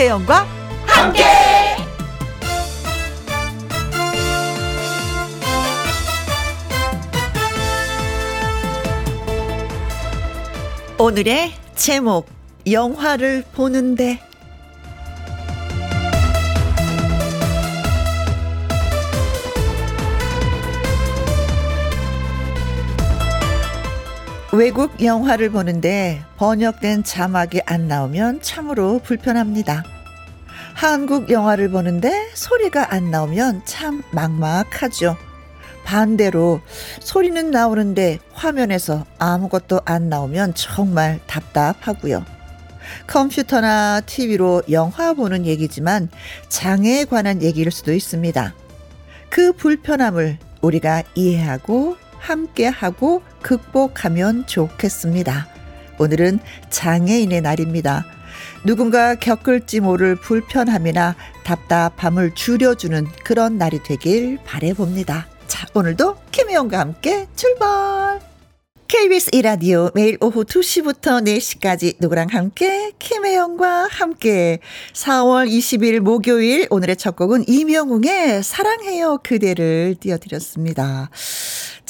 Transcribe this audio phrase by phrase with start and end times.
[0.00, 0.46] 김혜영과
[0.86, 1.24] 함께.
[10.98, 12.30] 오늘의 제목
[12.70, 14.20] 영화를 보는데
[24.60, 29.84] 외국 영화를 보는데 번역된 자막이 안 나오면 참으로 불편합니다.
[30.74, 35.16] 한국 영화를 보는데 소리가 안 나오면 참 막막하죠.
[35.82, 36.60] 반대로
[37.00, 42.26] 소리는 나오는데 화면에서 아무것도 안 나오면 정말 답답하고요.
[43.06, 46.10] 컴퓨터나 TV로 영화 보는 얘기지만
[46.50, 48.52] 장애에 관한 얘기일 수도 있습니다.
[49.30, 55.48] 그 불편함을 우리가 이해하고 함께하고 극복하면 좋겠습니다.
[55.98, 56.38] 오늘은
[56.70, 58.06] 장애인의 날입니다.
[58.64, 65.26] 누군가 겪을지 모를 불편함이나 답답함을 줄여주는 그런 날이 되길 바래봅니다.
[65.46, 68.20] 자, 오늘도 김혜영과 함께 출발!
[68.90, 74.58] KBS 이라디오 매일 오후 2시부터 4시까지 누구랑 함께 김혜영과 함께
[74.94, 81.08] 4월 20일 목요일 오늘의 첫 곡은 이명웅의 사랑해요 그대를 띄워드렸습니다.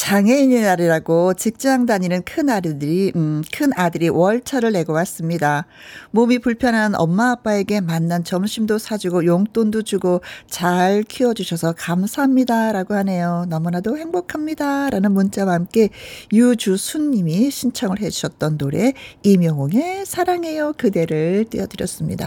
[0.01, 5.67] 장애인의 날이라고 직장 다니는 큰 아들이 음, 큰 아들이 월차를 내고 왔습니다.
[6.13, 13.45] 몸이 불편한 엄마 아빠에게 만난 점심도 사주고 용돈도 주고 잘 키워주셔서 감사합니다라고 하네요.
[13.51, 15.91] 너무나도 행복합니다라는 문자와 함께
[16.33, 22.27] 유주순님이 신청을 해주셨던 노래 이명웅의 사랑해요 그대를 띄워드렸습니다.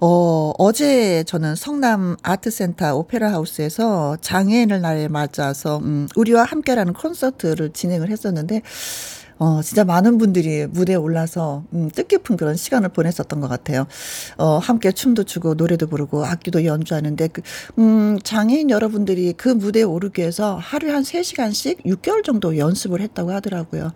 [0.00, 8.10] 어, 어제 저는 성남 아트센터 오페라 하우스에서 장애인을 날에 맞아서 음, 우리와 함께라는 콘서트를 진행을
[8.10, 8.62] 했었는데
[9.38, 13.86] 어, 진짜 많은 분들이 무대에 올라서, 음, 뜻깊은 그런 시간을 보냈었던 것 같아요.
[14.38, 17.42] 어, 함께 춤도 추고, 노래도 부르고, 악기도 연주하는데, 그,
[17.78, 23.90] 음, 장애인 여러분들이 그 무대에 오르기 위해서 하루에 한 3시간씩 6개월 정도 연습을 했다고 하더라고요.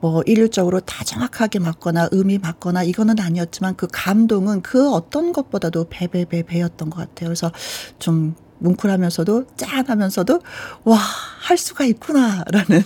[0.00, 6.42] 뭐, 일률적으로 다 정확하게 맞거나, 음이 맞거나, 이거는 아니었지만 그 감동은 그 어떤 것보다도 배배배
[6.42, 7.28] 배였던 것 같아요.
[7.28, 7.50] 그래서
[7.98, 10.40] 좀, 뭉클하면서도 짠하면서도
[10.84, 10.98] 와
[11.42, 12.82] 할 수가 있구나라는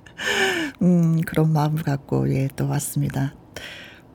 [0.82, 3.34] 음 그런 마음을 갖고 예또 왔습니다.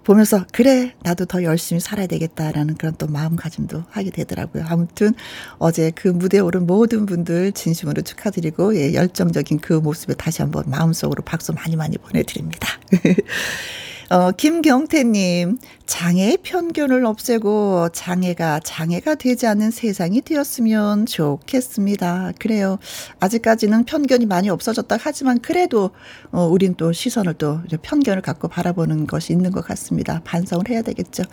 [0.03, 4.65] 보면서 그래 나도 더 열심히 살아야 되겠다라는 그런 또 마음가짐도 하게 되더라고요.
[4.67, 5.13] 아무튼
[5.57, 11.23] 어제 그 무대에 오른 모든 분들 진심으로 축하드리고 예 열정적인 그 모습에 다시 한번 마음속으로
[11.23, 12.67] 박수 많이 많이 보내드립니다.
[14.11, 22.33] 어, 김경태님, 장애의 편견을 없애고 장애가 장애가 되지 않는 세상이 되었으면 좋겠습니다.
[22.39, 22.79] 그래요.
[23.19, 25.91] 아직까지는 편견이 많이 없어졌다 하지만 그래도,
[26.31, 30.21] 어, 우린 또 시선을 또 편견을 갖고 바라보는 것이 있는 것 같습니다.
[30.23, 31.23] 반성을 해야 되겠죠.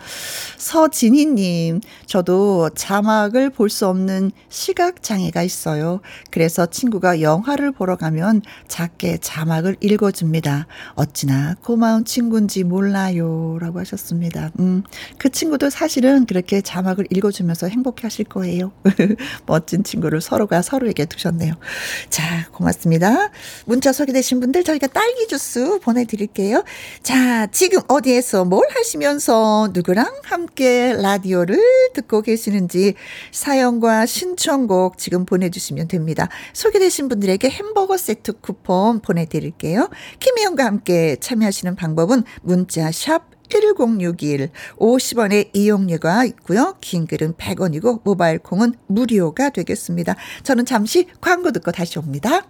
[0.57, 5.99] 서진희님, 저도 자막을 볼 수 없는 시각 장애가 있어요.
[6.29, 10.67] 그래서 친구가 영화를 보러 가면 작게 자막을 읽어줍니다.
[10.93, 13.57] 어찌나 고마운 친구인지 몰라요.
[13.59, 14.42] 라고 하셨습니다.
[14.59, 14.83] 음,
[15.17, 18.71] 그 친구도 사실은 그렇게 자막을 읽어주면서 행복해 하실 거예요.
[19.45, 21.53] 멋진 친구를 서로가 서로에게 두셨네요.
[22.09, 23.29] 자, 고맙습니다.
[23.65, 26.63] 문자 소개되신 분들 저희가 딸기 주스 보내드릴게요.
[27.01, 31.59] 자, 지금 어디에서 뭘 하시면서 누구랑 함께 라디오를
[31.93, 32.95] 듣고 계시는지
[33.31, 36.29] 사연과 신청곡 지금 보내주시면 됩니다.
[36.53, 39.89] 소개되신 분들에게 햄버거 세트 쿠폰 보내드릴게요.
[40.19, 46.75] 김혜영과 함께 참여하시는 방법은 문자 샵 1061, 50원의 이용료가 있고요.
[46.81, 50.15] 긴 글은 100원이고 모바일 콩은 무료가 되겠습니다.
[50.43, 52.45] 저는 잠시 광고 듣고 다시 옵니다.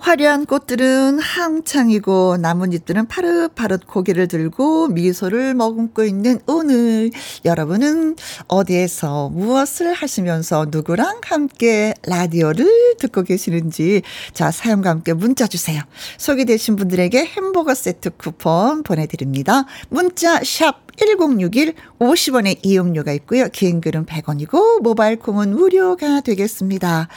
[0.00, 7.10] 화려한 꽃들은 한창이고 나뭇잎들은 파릇파릇 고개를 들고 미소를 머금고 있는 오늘
[7.44, 8.16] 여러분은
[8.48, 14.00] 어디에서 무엇을 하시면서 누구랑 함께 라디오를 듣고 계시는지
[14.32, 15.82] 자 사연과 함께 문자 주세요.
[16.16, 19.66] 소개되신 분들에게 햄버거 세트 쿠폰 보내드립니다.
[19.90, 23.48] 문자 샵1061 50원의 이용료가 있고요.
[23.52, 27.08] 긴 글은 100원이고 모바일 콩은 무료가 되겠습니다.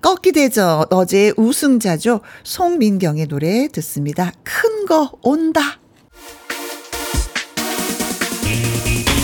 [0.00, 2.20] 꺾기 대전 어제 우승자죠.
[2.44, 4.32] 송민경의 노래 듣습니다.
[4.42, 5.78] 큰 거 온다.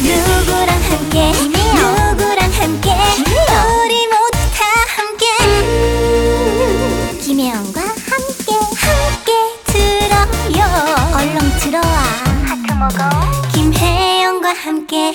[0.03, 2.91] 누구랑 함께 누구랑 함께
[3.85, 4.65] 우리 모두 다
[4.97, 9.33] 함께 음, 김혜영과 함께 함께
[9.67, 10.65] 들어요
[11.17, 11.99] 얼렁 들어와
[12.47, 15.13] 하트 먹어 김혜영과 함께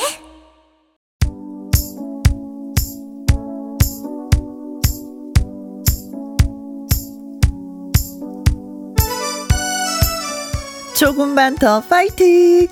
[10.95, 12.67] 조금만 더 파이팅!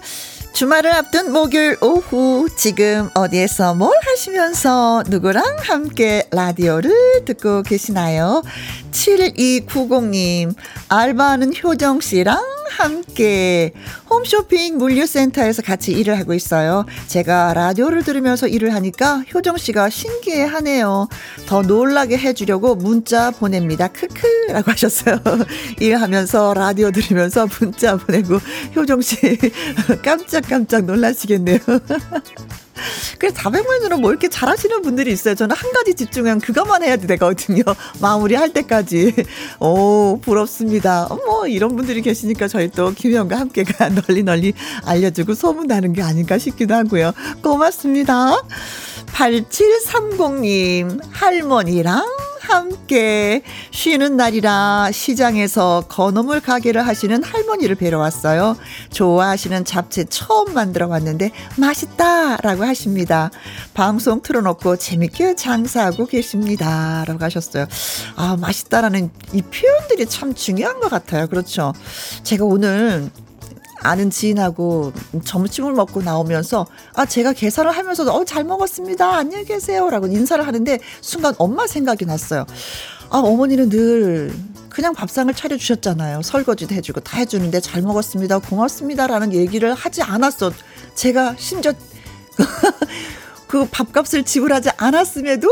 [0.54, 6.92] 주말을 앞둔 목요일 오후 지금 어디에서 뭘 하시면서 누구랑 함께 라디오를
[7.25, 8.44] 듣고 계시나요?
[8.91, 10.53] 7290님
[10.89, 12.39] 알바하는 효정 씨랑
[12.69, 13.73] 함께
[14.09, 16.85] 홈쇼핑 물류센터에서 같이 일을 하고 있어요.
[17.07, 21.07] 제가 라디오를 들으면서 일을 하니까 효정 씨가 신기해 하네요.
[21.47, 23.88] 더 놀라게 해주려고 문자 보냅니다.
[23.88, 25.19] 크크 라고 하셨어요.
[25.79, 28.39] 일하면서 라디오 들으면서 문자 보내고
[28.75, 29.38] 효정 씨
[30.03, 31.59] 깜짝깜짝 놀라시겠네요.
[33.18, 35.36] 그래서 400만원으로 뭐 이렇게 잘하시는 분들이 있어요.
[35.36, 37.63] 저는 한 가지 집중하면 그것만 해야 되거든요.
[38.01, 39.13] 마무리할 때까지.
[39.60, 41.07] 오, 부럽습니다.
[41.10, 44.54] 어머, 이런 분들이 계시니까 저희 또 김혜영과 함께가 널리 널리
[44.86, 47.13] 알려주고 소문나는 게 아닌가 싶기도 하고요.
[47.42, 48.42] 고맙습니다.
[49.07, 58.57] 8730님, 할머니랑 함께 쉬는 날이라 시장에서 건어물 가게를 하시는 할머니를 뵈러 왔어요.
[58.91, 63.29] 좋아하시는 잡채 처음 만들어 왔는데 맛있다라고 하십니다.
[63.73, 67.05] 방송 틀어놓고 재밌게 장사하고 계십니다.
[67.05, 67.67] 라고 하셨어요.
[68.15, 71.27] 아, 맛있다라는 이 표현들이 참 중요한 것 같아요.
[71.27, 71.73] 그렇죠.
[72.23, 73.11] 제가 오늘
[73.83, 74.94] 아는 지인하고
[75.25, 81.68] 점심을 먹고 나오면서 아 제가 계산을 하면서 어잘 먹었습니다 안녕히 계세요라고 인사를 하는데 순간 엄마
[81.68, 82.45] 생각이 났어요.
[83.10, 84.33] 아 어머니는 늘
[84.69, 86.22] 그냥 밥상을 차려 주셨잖아요.
[86.22, 90.51] 설거지도 해주고 다 해주는데 잘 먹었습니다 고맙습니다라는 얘기를 하지 않았어.
[90.95, 91.74] 제가 심지어
[93.48, 95.50] 그 밥값을 지불하지 않았음에도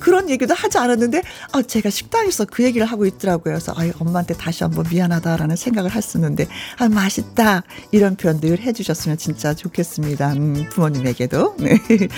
[0.00, 3.54] 그런 얘기도 하지 않았는데 아 제가 식당에서 그 얘기를 하고 있더라고요.
[3.54, 6.46] 그래서 아 엄마한테 다시 한번 미안하다라는 생각을 했었는데
[6.78, 7.62] 아 맛있다
[7.92, 10.32] 이런 표현 늘 해주셨으면 진짜 좋겠습니다.
[10.32, 11.78] 음, 부모님에게도 네.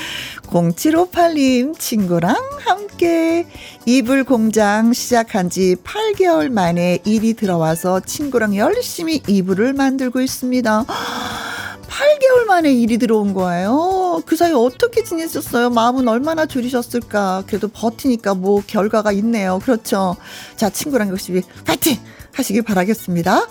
[0.46, 3.46] 0758님 친구랑 함께
[3.87, 10.87] 이불 공장 시작한 지 8개월 만에 일이 들어와서 친구랑 열심히 이불을 만들고 있습니다.
[11.93, 14.23] 8개월 만에 일이 들어온 거예요.
[14.25, 15.69] 그 사이 어떻게 지내셨어요?
[15.71, 17.44] 마음은 얼마나 졸이셨을까?
[17.47, 19.59] 그래도 버티니까 뭐 결과가 있네요.
[19.62, 20.17] 그렇죠.
[20.56, 21.99] 자, 친구랑 역시 파이팅!
[22.33, 23.47] 하시길 바라겠습니다.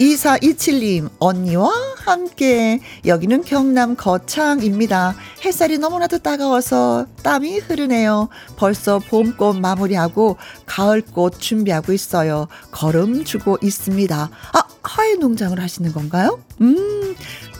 [0.00, 1.70] 2427님, 언니와
[2.04, 5.14] 함께, 여기는 경남 거창입니다.
[5.44, 8.28] 햇살이 너무나도 따가워서 땀이 흐르네요.
[8.56, 10.36] 벌써 봄꽃 마무리하고
[10.66, 12.46] 가을꽃 준비하고 있어요.
[12.70, 14.30] 걸음 주고 있습니다.
[14.52, 16.40] 아, 하회 농장을 하시는 건가요?
[16.60, 17.14] 음,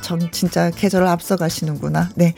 [0.09, 2.09] 전 진짜 계절을 앞서가시는구나.
[2.15, 2.33] 네.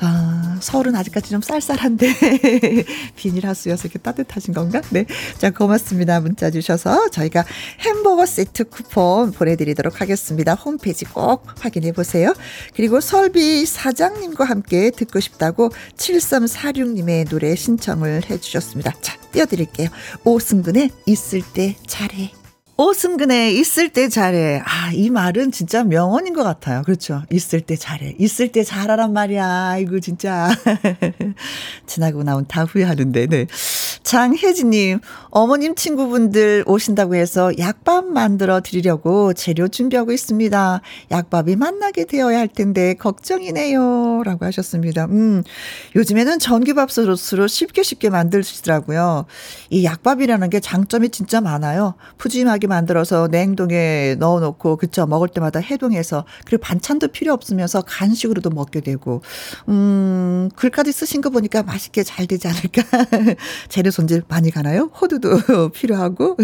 [0.00, 2.14] 아, 서울은 아직까지 좀 쌀쌀한데
[3.14, 4.80] 비닐하우스여서 이렇게 따뜻하신 건가?
[4.88, 5.04] 네.
[5.36, 6.18] 자, 고맙습니다.
[6.20, 7.44] 문자 주셔서 저희가
[7.80, 10.54] 햄버거 세트 쿠폰 보내드리도록 하겠습니다.
[10.54, 12.32] 홈페이지 꼭 확인해 보세요.
[12.74, 15.68] 그리고 설비 사장님과 함께 듣고 싶다고
[15.98, 18.94] 7346님의 노래 신청을 해 주셨습니다.
[19.02, 19.90] 자, 띄워드릴게요.
[20.24, 22.39] 오승근의 있을 때 잘해.
[22.80, 24.62] 오승근의 있을 때 잘해.
[24.64, 26.80] 아, 이 말은 진짜 명언인 것 같아요.
[26.80, 27.22] 그렇죠.
[27.30, 28.14] 있을 때 잘해.
[28.18, 29.76] 있을 때 잘하란 말이야.
[29.82, 30.48] 이거 진짜.
[31.84, 33.46] 지나고 나온 다 후회하는데, 네.
[34.02, 40.80] 장혜진님, 어머님 친구분들 오신다고 해서 약밥 만들어 드리려고 재료 준비하고 있습니다.
[41.10, 44.22] 약밥이 만나게 되어야 할 텐데, 걱정이네요.
[44.24, 45.04] 라고 하셨습니다.
[45.04, 45.42] 음,
[45.96, 49.26] 요즘에는 전기밥솥으로 쉽게 쉽게 만들시더라고요.
[49.68, 51.94] 이 약밥이라는 게 장점이 진짜 많아요.
[52.16, 59.22] 푸짐하게 만들어서 냉동에 넣어놓고 그쵸 먹을 때마다 해동해서 그리고 반찬도 필요 없으면서 간식으로도 먹게 되고
[59.68, 62.82] 음 글까지 쓰신 거 보니까 맛있게 잘 되지 않을까
[63.68, 64.90] 재료 손질 많이 가나요?
[65.00, 66.36] 호두도 필요하고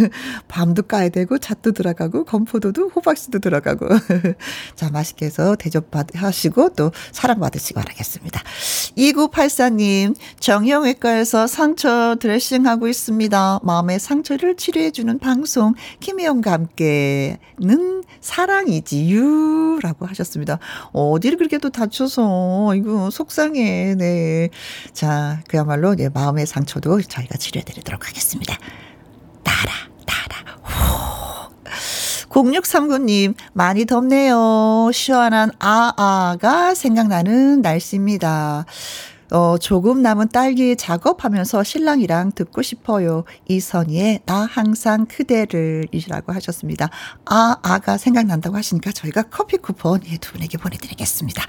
[0.49, 3.89] 밤도 까야 되고 잣도 들어가고 건포도도 호박씨도 들어가고
[4.75, 8.43] 자 맛있게 해서 대접받 하시고 또 사랑 받으시기 바라겠습니다.
[8.99, 13.61] 2984님 정형외과에서 상처 드레싱하고 있습니다.
[13.63, 20.59] 마음의 상처를 치료해주는 방송 김 김혜영과 함께는 사랑이지유 라고 하셨습니다.
[20.93, 23.95] 어디를 그렇게 또 다쳐서 이거 속상해.
[23.95, 24.49] 네.
[24.93, 28.57] 자, 그야말로 네, 마음의 상처도 저희가 치료해드리도록 하겠습니다.
[29.45, 29.73] 따라,
[30.07, 31.51] 따라, 후.
[32.31, 34.91] 0639님, 많이 덥네요.
[34.93, 38.65] 시원한 아아가 생각나는 날씨입니다.
[39.31, 43.25] 어, 조금 남은 딸기 작업하면서 신랑이랑 듣고 싶어요.
[43.49, 46.91] 이선희의 나 항상 그대를 이라고 하셨습니다.
[47.25, 51.45] 아, 아가 생각난다고 하시니까 저희가 커피 쿠폰 예, 두 분에게 보내드리겠습니다.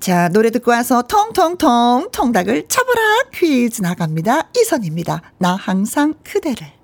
[0.00, 3.00] 자, 노래 듣고 와서 통통통 통닭을 쳐보라
[3.32, 4.48] 퀴즈 나갑니다.
[4.56, 5.22] 이선입니다.
[5.38, 6.83] 나 항상 그대를.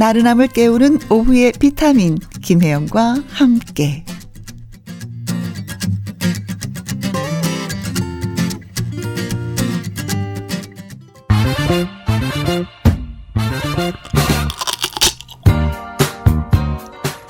[0.00, 4.02] 나른함을 깨우는 오후의 비타민 김혜영과 함께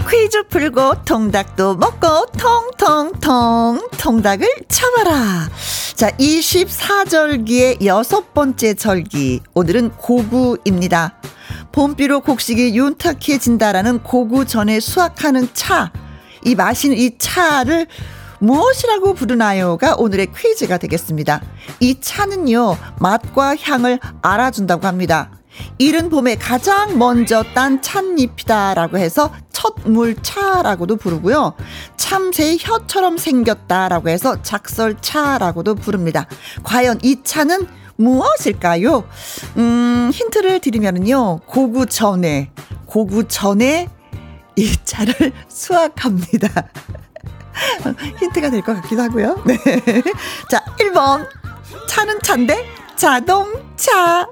[0.09, 5.49] 퀴즈 풀고 통닭도 먹고 통통통 통닭을 참아라
[5.97, 9.41] 자, 24절기의 여섯 번째 절기.
[9.53, 11.21] 오늘은 고구입니다.
[11.73, 15.93] 봄비로 곡식이 윤탁해진다라는 고구 전에 수확하는 차.
[16.45, 17.87] 이 마신 이 차를
[18.41, 21.43] 무엇이라고 부르나요가 오늘의 퀴즈가 되겠습니다.
[21.81, 25.31] 이 차는요, 맛과 향을 알아준다고 합니다.
[25.79, 31.55] 이른 봄에 가장 먼저 딴 찻잎이다라고 해서 첫물차라고도 부르고요.
[31.97, 36.27] 참새의 혀처럼 생겼다라고 해서 작설차라고도 부릅니다.
[36.63, 37.67] 과연 이 차는
[38.01, 39.05] 무엇일까요?
[39.59, 41.41] 음, 힌트를 드리면요.
[41.47, 42.51] 고구 전에,
[42.87, 43.89] 고구 전에
[44.57, 45.15] 이 차를
[45.49, 46.49] 수확합니다.
[48.19, 49.43] 힌트가 될 것 같기도 하고요.
[49.47, 49.57] 네.
[50.51, 51.27] 자, 1번.
[51.89, 52.65] 차는 차인데
[52.97, 54.27] 자동차.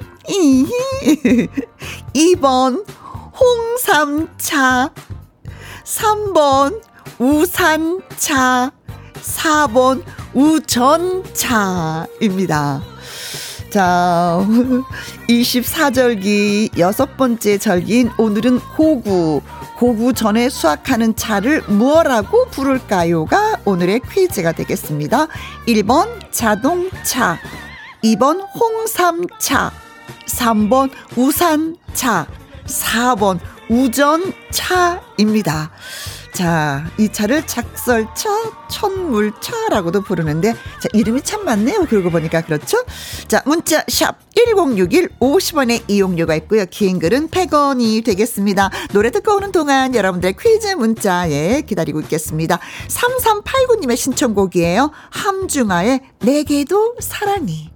[2.14, 2.84] 2번
[3.40, 4.90] 홍삼차
[5.84, 6.82] 3번
[7.18, 8.70] 우산차
[9.14, 10.02] 4번
[11.74, 12.82] 우전차입니다.
[13.70, 14.38] 자,
[15.28, 19.42] 24절기 여섯 번째 절기인 오늘은 호구.
[19.80, 25.26] 호구 전에 수확하는 차를 무엇라고 부를까요가 오늘의 퀴즈가 되겠습니다.
[25.66, 27.38] 1번 자동차,
[28.02, 29.70] 2번 홍삼차,
[30.26, 32.26] 3번 우산차,
[32.66, 35.70] 4번 우전차입니다.
[36.38, 38.30] 자, 이 차를 작설차,
[38.70, 41.86] 천물차라고도 부르는데, 자, 이름이 참 많네요.
[41.86, 42.78] 그러고 보니까 그렇죠?
[43.26, 46.64] 자, 문자, 샵, 1061, 50원의 이용료가 있고요.
[46.70, 48.70] 긴 글은 100원이 되겠습니다.
[48.92, 52.60] 노래 듣고 오는 동안 여러분들의 퀴즈 문자에 기다리고 있겠습니다.
[52.86, 54.92] 3389님의 신청곡이에요.
[55.10, 57.72] 함중아의 내게도 사랑이.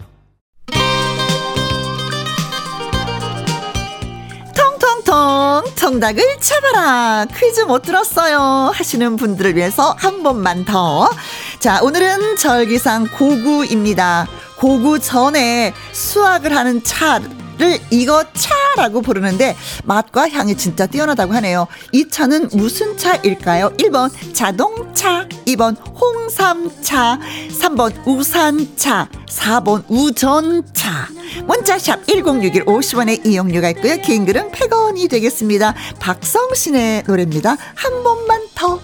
[5.04, 11.10] 통통 정답을 잡아라 퀴즈 못 들었어요 하시는 분들을 위해서 한 번만 더
[11.58, 20.86] 자 오늘은 절기상 고구입니다 고구 전에 수확을 하는 차를 이거 차라고 부르는데 맛과 향이 진짜
[20.86, 21.66] 뛰어나다고 하네요.
[21.92, 23.70] 이 차는 무슨 차일까요?
[23.78, 27.18] 1번 자동차, 2번 홍삼차,
[27.60, 31.08] 3번 우산차, 4번 우전차.
[31.46, 33.96] 문자샵 1061 50원의 이용료가 있고요.
[34.02, 35.74] 긴 글은 100원 이 되겠습니다.
[36.00, 37.56] 박성신의 노래입니다.
[37.74, 38.80] 한 번만 더.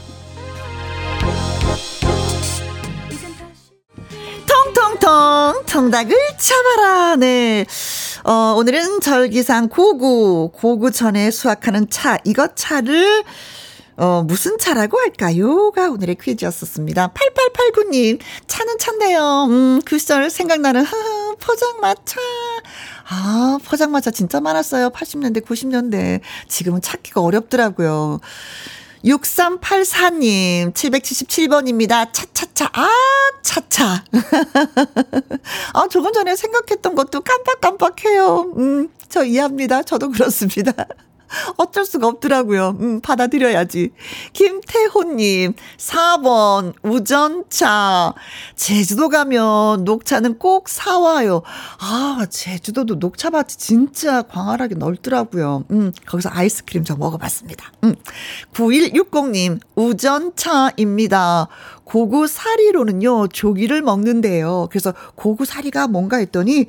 [4.46, 7.16] 통통통 통닭을 잡아라.
[7.16, 7.64] 네.
[8.24, 13.24] 어, 오늘은 절기상 고구, 고구전에 수확하는 차, 이것 차를
[13.98, 17.12] 어, 무슨 차라고 할까요?가 오늘의 퀴즈였었습니다.
[17.14, 19.46] 8889님, 차는 차인데요.
[19.50, 22.20] 음, 그 시절 생각나는, 흐흐, 포장마차.
[23.10, 24.90] 아, 포장마차 진짜 많았어요.
[24.90, 26.20] 80년대, 90년대.
[26.46, 28.20] 지금은 찾기가 어렵더라고요.
[29.04, 32.12] 6384님, 777번입니다.
[32.12, 32.88] 차차차, 아,
[33.42, 34.04] 차차.
[35.72, 38.52] 아, 조금 전에 생각했던 것도 깜빡깜빡해요.
[38.56, 39.84] 음, 저 이해합니다.
[39.84, 40.72] 저도 그렇습니다.
[41.56, 42.76] 어쩔 수가 없더라고요.
[42.80, 43.90] 음, 받아들여야지.
[44.32, 48.14] 김태호님, 4번, 우전차.
[48.56, 51.42] 제주도 가면 녹차는 꼭 사와요.
[51.80, 55.64] 아, 제주도도 녹차밭이 진짜 광활하게 넓더라고요.
[55.70, 57.72] 음, 거기서 아이스크림 저 먹어봤습니다.
[57.84, 57.94] 음,
[58.54, 61.48] 9160님, 우전차입니다.
[61.88, 64.68] 고구사리로는요, 조기를 먹는데요.
[64.70, 66.66] 그래서 고구사리가 뭔가 했더니,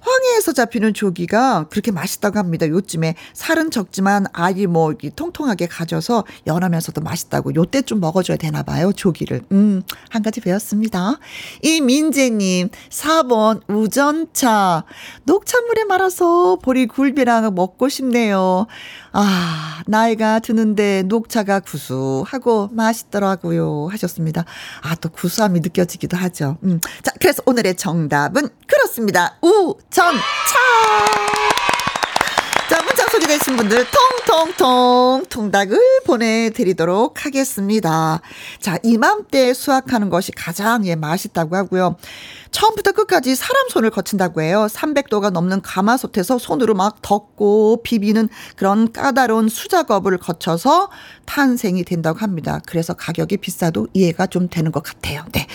[0.00, 2.68] 황해에서 잡히는 조기가 그렇게 맛있다고 합니다.
[2.68, 7.54] 요즘에 살은 적지만 알이 뭐, 통통하게 가져서 연하면서도 맛있다고.
[7.56, 9.42] 요때 좀 먹어줘야 되나 봐요, 조기를.
[9.50, 11.18] 음, 한 가지 배웠습니다.
[11.62, 14.84] 이민재님, 4번, 우전차.
[15.24, 18.66] 녹차물에 말아서 보리 굴비랑 먹고 싶네요.
[19.12, 23.88] 아, 나이가 드는데 녹차가 구수하고 맛있더라고요.
[23.90, 24.44] 하셨습니다.
[24.82, 26.58] 아, 또 구수함이 느껴지기도 하죠.
[26.64, 26.80] 음.
[27.02, 29.36] 자, 그래서 오늘의 정답은 그렇습니다.
[29.42, 30.20] 우전차!
[33.30, 33.86] 소개되신 분들
[34.26, 38.20] 통통통 통닭을 보내드리도록 하겠습니다.
[38.58, 41.96] 자, 이맘때 수확하는 것이 가장 예, 맛있다고 하고요.
[42.50, 44.66] 처음부터 끝까지 사람 손을 거친다고 해요.
[44.68, 50.90] 300도가 넘는 가마솥에서 손으로 막 덮고 비비는 그런 까다로운 수작업을 거쳐서
[51.26, 52.60] 탄생이 된다고 합니다.
[52.66, 55.24] 그래서 가격이 비싸도 이해가 좀 되는 것 같아요.
[55.32, 55.46] 네.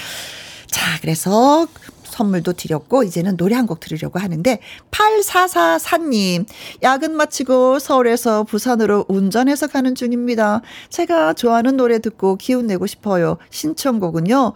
[0.72, 1.68] 자, 그래서
[2.16, 4.60] 선물도 드렸고 이제는 노래 한 곡 들으려고 하는데
[4.92, 6.46] 8444님
[6.84, 10.62] 야근 마치고 서울에서 부산으로 운전해서 가는 중입니다.
[10.90, 13.38] 제가 좋아하는 노래 듣고 기운 내고 싶어요.
[13.50, 14.54] 신청곡은요.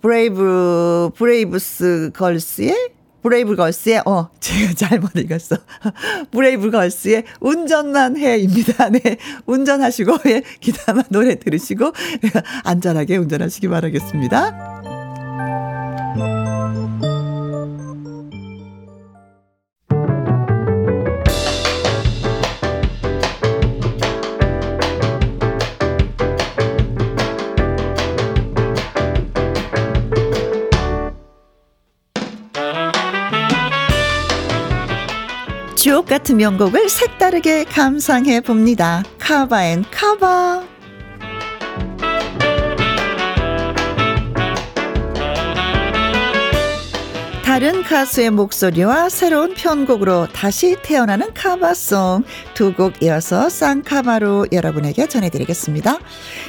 [0.00, 2.90] 브레이브 브레이브스 걸스의
[3.22, 5.56] 브레이브 걸스의, 어, 제가 잘못 읽었어.
[6.32, 8.88] 브레이브 걸스의 운전만 해입니다.
[8.90, 9.18] 네.
[9.44, 11.92] 운전하시고, 예, 기타만 노래 들으시고,
[12.64, 14.89] 안전하게 운전하시기 바라겠습니다.
[35.80, 39.02] 주옥 같은 명곡을 색다르게 감상해 봅니다.
[39.18, 40.62] cover and cover.
[47.42, 55.98] 다른 가수의 목소리와 새로운 편곡으로 다시 태어나는 카바송 두 곡 이어서 쌍카바로 여러분에게 전해드리겠습니다.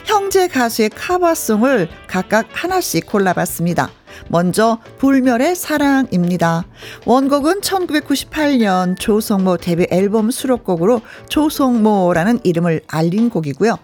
[0.03, 3.91] 형제 가수의 카바송을 각각 하나씩 골라봤습니다.
[4.27, 6.65] 먼저 불멸의 사랑입니다.
[7.05, 13.77] 원곡은 1998년 조성모 데뷔 앨범 수록곡으로 조성모라는 이름을 알린 곡이고요.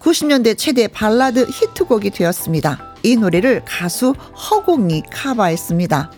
[0.00, 2.94] 90년대 최대 발라드 히트곡이 되었습니다.
[3.02, 6.10] 이 노래를 가수 허공이 카바했습니다.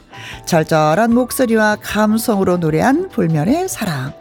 [0.47, 4.13] 절절한 목소리와 감성으로 노래한 불멸의 사랑.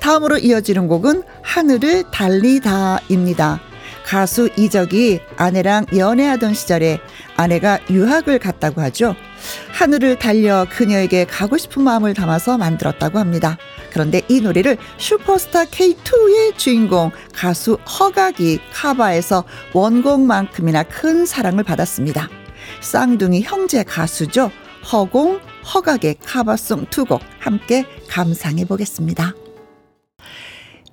[0.00, 3.67] 다음으로 이어지는 곡은 하늘을 달리다입니다.
[4.08, 6.98] 가수 이적이 아내랑 연애하던 시절에
[7.36, 9.14] 아내가 유학을 갔다고 하죠.
[9.72, 13.58] 하늘을 달려 그녀에게 가고 싶은 마음을 담아서 만들었다고 합니다.
[13.92, 22.30] 그런데 이 노래를 슈퍼스타 K2의 주인공 가수 허각이 카바에서 원곡만큼이나 큰 사랑을 받았습니다.
[22.80, 24.50] 쌍둥이 형제 가수죠.
[24.90, 25.38] 허공,
[25.74, 29.34] 허각의 카바송 두 곡 함께 감상해 보겠습니다.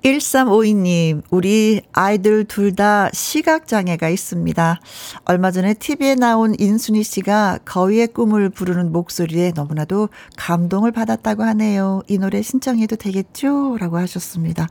[0.06, 4.82] 1352님, 우리 아이들 둘 다 시각장애가 있습니다.
[5.24, 12.02] 얼마 전에 TV에 나온 인순이 씨가 거위의 꿈을 부르는 목소리에 너무나도 감동을 받았다고 하네요.
[12.10, 13.78] 이 노래 신청해도 되겠죠?
[13.80, 14.68] 라고 하셨습니다.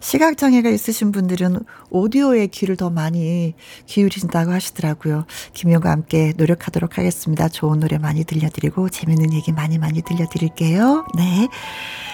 [0.00, 3.54] 시각장애가 있으신 분들은 오디오에 귀를 더 많이
[3.86, 5.24] 기울이신다고 하시더라고요.
[5.54, 7.48] 김효과 함께 노력하도록 하겠습니다.
[7.48, 11.06] 좋은 노래 많이 들려드리고 재밌는 얘기 많이 많이 들려드릴게요.
[11.16, 11.48] 네.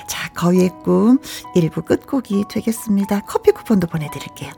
[0.08, 1.18] 자, 거위의 꿈
[1.56, 3.20] 1부 끝곡이 되겠습니다.
[3.20, 4.52] 커피 쿠폰도 보내드릴게요.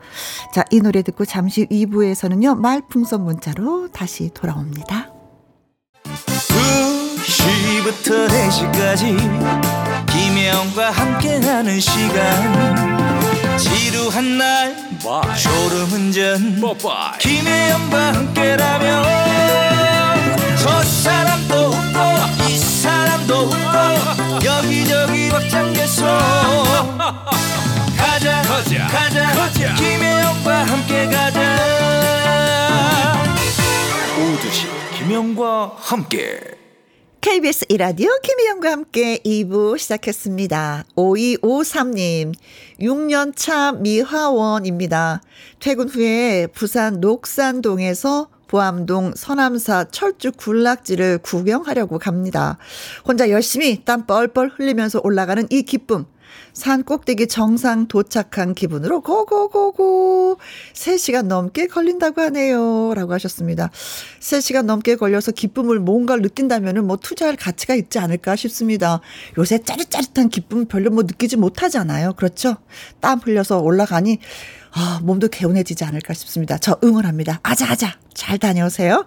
[0.53, 5.13] 자, 이 노래 듣고 잠시 2부에서는요, 말풍선 문자로 다시 돌아옵니다.
[7.29, 12.99] 2시부터 4시까지 김혜영과 함께하는 시간
[13.57, 14.77] 지루한 날
[15.37, 16.61] 졸음운전
[17.19, 19.05] 김혜영과 함께라면
[20.57, 26.07] 저 사람도 웃고 이 사람도 웃고 여기저기 벅장개소
[28.19, 29.75] 가자 가자 가자, 가자.
[29.77, 31.57] 김혜영과 함께 가자
[34.19, 34.67] 오두시
[34.99, 36.41] 김혜영과 함께
[37.21, 40.87] KBS 이라디오 김희영과 함께 2부 시작했습니다.
[40.97, 42.35] 5253님,
[42.81, 45.21] 6년차 미화원입니다.
[45.61, 52.59] 퇴근 후에 부산 녹산동에서 보암동 서남사 철쭉 군락지를 구경하려고 갑니다.
[53.07, 56.07] 혼자 열심히 땀 뻘뻘 흘리면서 올라가는 이 기쁨.
[56.53, 60.39] 산 꼭대기 정상 도착한 기분으로 고고고고
[60.75, 62.95] 3시간 넘게 걸린다고 하네요.
[62.95, 63.71] 라고 하셨습니다.
[64.21, 69.01] 3시간 넘게 걸려서 기쁨을 뭔가를 느낀다면 뭐 투자할 가치가 있지 않을까 싶습니다.
[69.39, 72.15] 요새 짜릿짜릿한 기쁨 별로 뭐 느끼지 못하잖아요.
[72.15, 72.57] 그렇죠?
[73.01, 74.19] 땀 흘려서 올라가니
[74.81, 76.57] 아, 몸도 개운해지지 않을까 싶습니다.
[76.57, 77.41] 저 응원합니다.
[77.43, 77.99] 아자아자.
[78.15, 79.05] 잘 다녀오세요.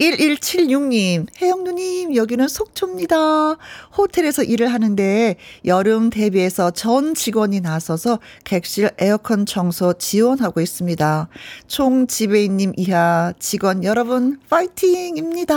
[0.00, 3.56] 1176님, 혜영누님, 여기는 속초입니다.
[3.96, 11.28] 호텔에서 일을 하는데 여름 대비해서 전 직원이 나서서 객실 에어컨 청소 지원하고 있습니다.
[11.68, 15.54] 총 지배인님 이하 직원 여러분, 파이팅입니다.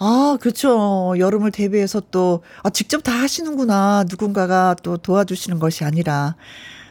[0.00, 1.14] 아, 그렇죠.
[1.18, 4.04] 여름을 대비해서 또, 아, 직접 다 하시는구나.
[4.08, 6.36] 누군가가 또 도와주시는 것이 아니라.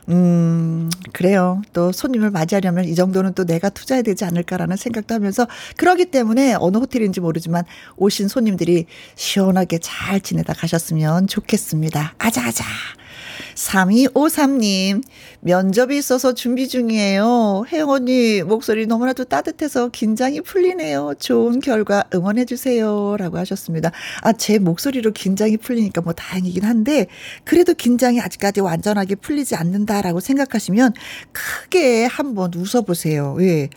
[0.10, 1.62] 음, 그래요.
[1.74, 6.78] 또 손님을 맞이하려면 이 정도는 또 내가 투자해야 되지 않을까라는 생각도 하면서 그러기 때문에 어느
[6.78, 7.66] 호텔인지 모르지만
[7.98, 12.14] 오신 손님들이 시원하게 잘 지내다 가셨으면 좋겠습니다.
[12.18, 12.64] 아자아자.
[13.58, 15.02] 3253님,
[15.42, 17.66] 면접이 있어서 준비 중이에요.
[17.72, 21.16] 혜영 언니, 목소리 너무나도 따뜻해서 긴장이 풀리네요.
[21.18, 23.18] 좋은 결과 응원해주세요.
[23.18, 23.92] 라고 하셨습니다.
[24.22, 27.08] 아, 제 목소리로 긴장이 풀리니까 뭐 다행이긴 한데,
[27.44, 30.94] 그래도 긴장이 아직까지 완전하게 풀리지 않는다라고 생각하시면
[31.32, 33.38] 크게 한번 웃어보세요.
[33.42, 33.70] 예.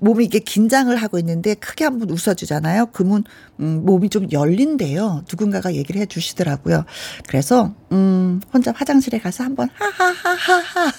[0.00, 2.86] 몸이 이게 긴장을 하고 있는데 크게 한번 웃어주잖아요.
[2.92, 3.24] 그러면,
[3.60, 5.24] 음, 몸이 좀 열린대요.
[5.30, 6.84] 누군가가 얘기를 해 주시더라고요.
[7.28, 10.92] 그래서, 음, 혼자 화장실에 가서 한번 하하하하하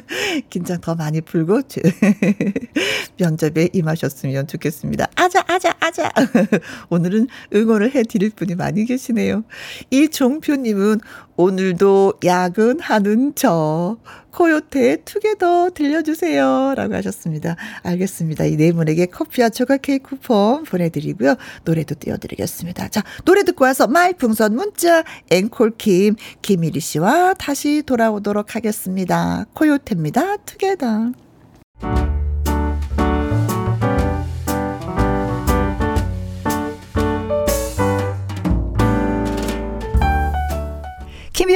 [0.50, 1.62] 긴장 더 많이 풀고
[3.18, 5.08] 면접에 임하셨으면 좋겠습니다.
[5.14, 6.10] 아자 아자 아자.
[6.90, 9.44] 오늘은 응원을 해드릴 분이 많이 계시네요.
[9.90, 11.00] 이종표님은
[11.36, 13.96] 오늘도 야근하는 저
[14.30, 16.74] 코요태 투게더 들려주세요.
[16.76, 17.56] 라고 하셨습니다.
[17.82, 18.44] 알겠습니다.
[18.44, 21.36] 이 네 분에게 커피와 조각 케이크 쿠폰 보내드리고요.
[21.64, 22.88] 노래도 띄워드리겠습니다.
[22.88, 29.46] 자, 노래 듣고 와서 말풍선 문자 앵콜킴 김일희 씨와 다시 돌아오도록 하겠습니다.
[29.54, 30.36] 코요태입니다.
[30.44, 31.12] 투게더.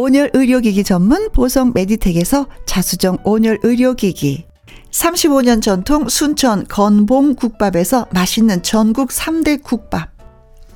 [0.00, 4.46] 온열 의료기기 전문 보성 메디텍에서 자수정 온열 의료기기.
[4.92, 10.10] 35년 전통 순천 건봉 국밥에서 맛있는 전국 3대 국밥.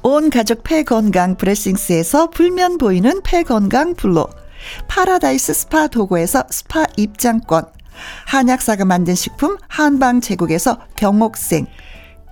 [0.03, 4.27] 온 가족 폐건강 브레싱스에서 불면 보이는 폐건강 블로
[4.89, 7.67] 파라다이스 스파 도고에서 스파 입장권.
[8.27, 11.69] 한약사가 만든 식품 한방 제국에서 경옥생.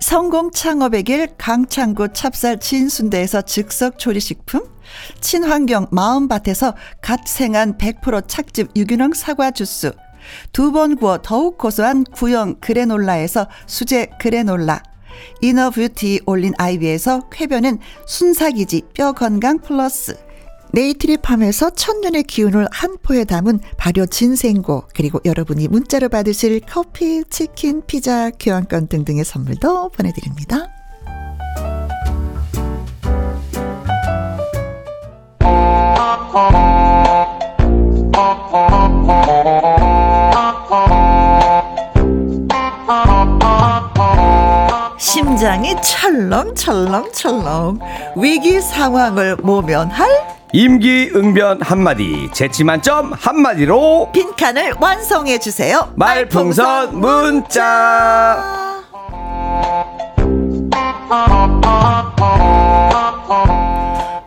[0.01, 4.70] 성공 창업의 길 강창구 찹쌀 진순대에서 즉석 조리식품
[5.19, 9.91] 친환경 마음밭에서 갓 생한 100% 착즙 유기농 사과 주스.
[10.51, 14.81] 두 번 구워 더욱 고소한 구형 그래놀라에서 수제 그래놀라.
[15.41, 20.17] inner beauty 올린 아이비에서 쾌변은 순삭이지 뼈 건강 플러스.
[20.73, 24.85] 네이트리팜에서 천년의 기운을 한 포에 담은 발효 진생고.
[24.95, 30.69] 그리고 여러분이 문자로 받으실 커피, 치킨, 피자, 교환권 등등의 선물도 보내드립니다.
[44.97, 47.79] 심장이 철렁철렁철렁.
[48.15, 50.07] 위기 상황을 모면할
[50.53, 55.91] 임기응변 한마디 재치만점 한마디로 빈칸을 완성해 주세요.
[55.95, 58.71] 말풍선 문자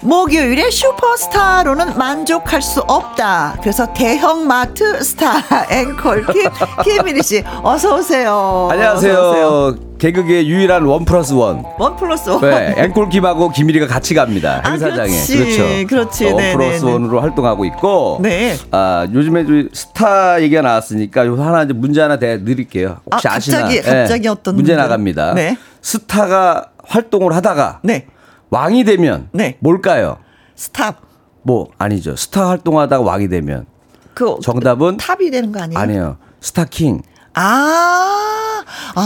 [0.04, 3.56] 목요일에 슈퍼스타로는 만족할 수 없다.
[3.62, 5.32] 그래서 대형 마트 스타
[5.72, 6.50] 앵콜킴
[6.84, 8.68] 김민희 씨 어서 오세요.
[8.70, 9.76] 안녕하세요 어서 오세요.
[9.98, 12.40] 개그계 유일한 one plus one one plus one.
[12.42, 15.38] 네, 앵콜킴하고 김일이가 같이 갑니다 아, 행사장에 그렇지.
[15.38, 16.24] 그렇죠 그렇지.
[16.26, 16.92] one 네, 플러스 네, 네.
[16.92, 18.56] one으로 활동하고 있고 네.
[18.72, 23.34] 아 요즘에 저 스타 얘기가 나왔으니까 요 하나 이제 문제 하나 내 드릴게요 혹시 아,
[23.34, 24.82] 아, 시나 갑자기, 갑자기 어떤 문제 문제?
[24.82, 25.56] 나갑니다 네.
[25.80, 28.06] 스타가 활동을 하다가 네.
[28.50, 29.56] 왕이 되면 네.
[29.60, 30.18] 뭘까요?
[30.54, 31.02] stop.
[31.42, 32.16] 뭐 아니죠.
[32.16, 33.66] 스타 활동하다가 왕이 되면
[34.14, 35.78] 그 정답은 top이 되는 거 아니에요?
[35.78, 36.16] 아니에요.
[36.40, 37.02] 스타킹.
[37.34, 38.62] 아,
[38.94, 39.00] 아,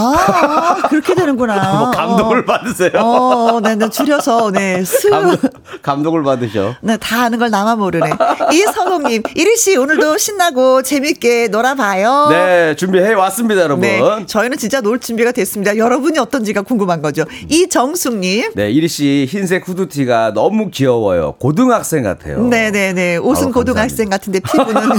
[0.79, 1.73] 아, 그렇게 되는구나.
[1.79, 2.93] 뭐 감동을 받으세요.
[2.97, 5.09] 어, 네, 네, 줄여서, 네, 스.
[5.09, 5.37] 감동,
[5.83, 6.75] 감동을 받으셔.
[6.83, 8.11] 네, 다 아는 걸 나만 모르네.
[8.53, 12.27] 이선홍님, 이리씨, 오늘도 신나고 재밌게 놀아봐요.
[12.31, 13.81] 네, 준비해 왔습니다, 여러분.
[13.81, 14.27] 네, 네.
[14.27, 15.77] 저희는 진짜 놀 준비가 됐습니다.
[15.77, 17.25] 여러분이 어떤지가 궁금한 거죠.
[17.49, 18.53] 이정숙님.
[18.55, 21.33] 네, 이리 씨 흰색 후드티가 너무 귀여워요.
[21.39, 22.43] 고등학생 같아요.
[22.43, 23.17] 네네네.
[23.19, 24.83] 옷은 아우, 고등학생 같은데 피부는.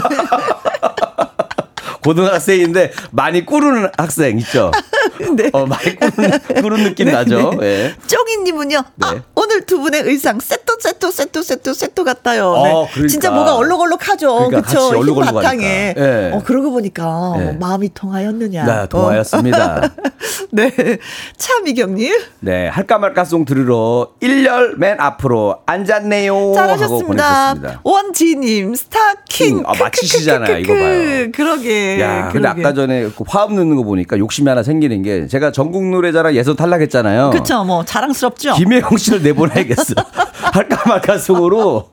[2.10, 4.72] 고등학생인데 많이 꾸르는 학생 있죠.
[5.36, 5.50] 네.
[5.54, 7.52] 어, 많이 꾸르는, 꾸르는 느낌 나죠.
[7.62, 7.93] 예.
[8.08, 8.84] 쪼기님은요.
[9.02, 9.22] 아, 네.
[9.36, 12.54] 오늘 두 분의 의상 세트 세트 세트 세트 세트 같아요.
[12.63, 12.72] 네.
[12.72, 13.08] 어, 그러니까.
[13.10, 14.50] 진짜 뭐가 얼룩얼룩하죠.
[14.50, 15.24] 그러니까 그쵸?
[15.24, 15.93] 바탕에.
[15.95, 16.32] 네.
[16.34, 17.52] 어 그러고 보니까 네.
[17.60, 18.65] 마음이 통하였느냐.
[18.65, 19.76] 네, 동화였습니다.
[19.86, 19.89] 어.
[20.52, 20.72] 네.
[21.38, 22.17] 차미경님.
[22.39, 26.54] 네, 할까 말까송 들으러 1열 맨 앞으로 앉았네요.
[26.56, 27.82] 잘하셨습니다.
[27.84, 29.63] 원지님 스타킹.
[29.67, 30.58] 아, 맞히시잖아요.
[30.58, 31.32] 이거 봐요.
[31.34, 31.99] 그러게.
[32.00, 32.62] 야, 근데 그러게.
[32.62, 36.56] 아까 전에 그 화음 넣는 거 보니까 욕심이 하나 생기는 게 제가 전국 노래자랑 예선
[36.56, 37.32] 탈락했잖아요.
[37.32, 38.54] 그쵸, 뭐 자랑스럽죠.
[38.54, 39.94] 김혜영 씨를 내보내야겠어.
[40.54, 41.90] 할까 말까 속으로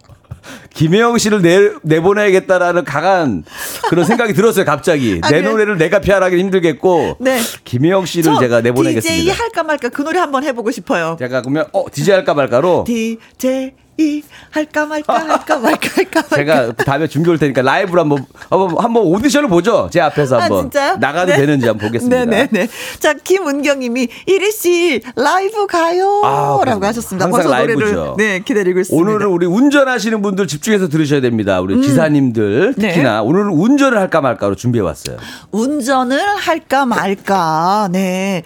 [0.75, 3.45] 김혜영 씨를 내, 내보내야겠다라는 강한
[3.89, 5.21] 그런 생각이 들었어요, 갑자기.
[5.23, 5.49] 아, 내 네.
[5.49, 7.17] 노래를 내가 피하라기 힘들겠고.
[7.21, 7.41] 네.
[7.65, 9.35] 김혜영 씨를 저 제가 DJ 내보내겠습니다.
[9.35, 11.17] 할까 말까 그 노래 한번 해보고 싶어요.
[11.19, 16.37] 제가 그러면 어 DJ 할까 말까로 DJ 이 할까 말까 할까 말까 할까 말까.
[16.37, 19.89] 제가 다음에 준비 올 테니까 라이브로 한번 한번, 한번 오디션을 보죠.
[19.91, 20.97] 제 앞에서 아, 한번 진짜요?
[20.99, 21.39] 나가도 네.
[21.39, 22.25] 되는지 한번 보겠습니다.
[22.27, 22.69] 네네네.
[22.99, 26.21] 자, 김은경님이 이리 씨 라이브 가요.
[26.25, 27.25] 아, 라고 하셨습니다.
[27.25, 28.15] 항상 벌써 노래를 라이브죠.
[28.19, 29.03] 네 기다리고 있습니다.
[29.11, 31.61] 오늘은 우리 운전하시는 분들 집중해서 들으셔야 됩니다.
[31.61, 32.89] 우리 기사님들 네.
[32.89, 35.17] 특히나 오늘은 운전을 할까 말까로 준비해 왔어요.
[35.53, 37.89] 운전을 할까 말까.
[37.93, 38.43] 네.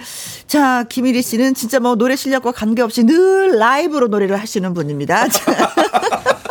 [0.50, 5.28] 자, 김일희 씨는 진짜 뭐 노래 실력과 관계없이 늘 라이브로 노래를 하시는 분입니다.
[5.28, 5.72] 자,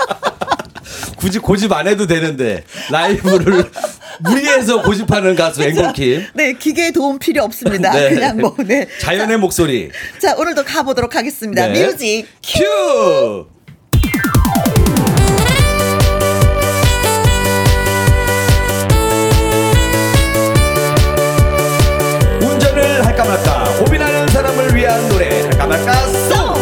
[1.20, 3.70] 굳이 고집 안 해도 되는데 라이브를
[4.20, 6.28] 무리해서 고집하는 가수 앵콜킴.
[6.34, 7.92] 네, 기계의 도움 필요 없습니다.
[7.92, 8.14] 네.
[8.14, 8.88] 그냥 뭐, 네.
[9.02, 9.92] 자연의 목소리.
[10.18, 11.68] 자, 오늘도 가보도록 하겠습니다.
[11.68, 11.86] 네.
[11.86, 12.26] 뮤직.
[12.42, 13.48] 큐.
[24.80, 25.42] 위한 노래.
[25.42, 25.92] 할까 말까?
[26.30, 26.56] 송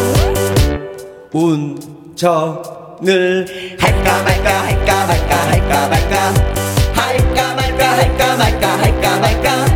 [1.32, 3.46] 운전을
[3.78, 6.34] 할까 말까 할까 말까 할까 말까.
[6.94, 9.66] 할까 말까 할까 말까 할까 말까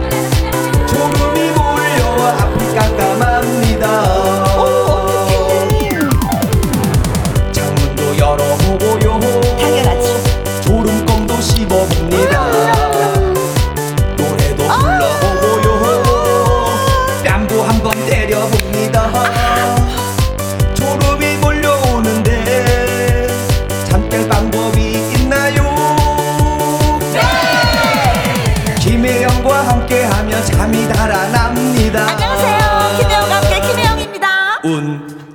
[30.63, 32.07] 잠이 달아납니다.
[32.07, 32.97] 안녕하세요.
[33.01, 34.61] 김혜영과 함께 김혜영입니다.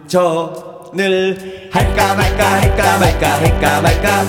[0.07, 4.25] 운전을 할까 말까 할까 말까 할까 말까.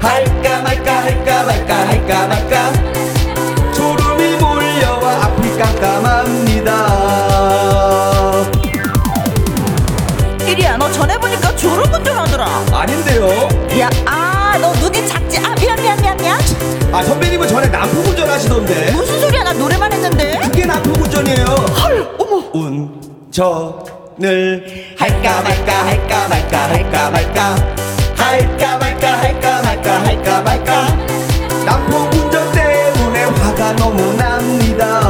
[0.00, 2.72] 할까 말까 할까 말까 할까 말까.
[3.72, 6.70] 졸음이 몰려와 앞이 깜깜합니다.
[10.44, 12.64] 일이야, 너 전에 보니까 졸음 운전하더라.
[12.72, 13.28] 아닌데요?
[13.78, 14.21] 야, 아,
[16.92, 19.42] 아 선배님은 전에 남포운전 하시던데 무슨 소리야?
[19.44, 20.38] 나 노래만 했는데.
[20.42, 22.42] 그게 남포운전이에요 헐, 어머.
[22.52, 23.82] 운전을
[24.98, 27.56] 할까 말까 할까 말까 할까 말까
[28.14, 30.96] 할까 말까 할까 말까 할까 말까
[31.64, 35.00] 남포 운전 때문에 화가 너무 납니다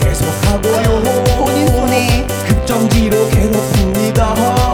[0.00, 1.02] 계속하고요
[1.38, 2.26] 본인 손에.
[2.46, 4.65] 급정지로 괴롭힙니다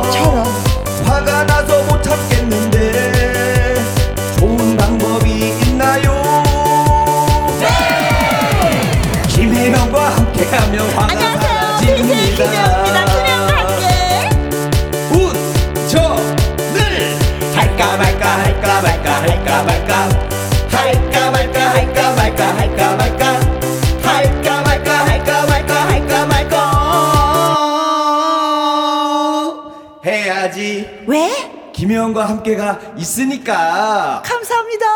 [31.92, 34.86] 김혜영과 함께가 있으니까 감사합니다.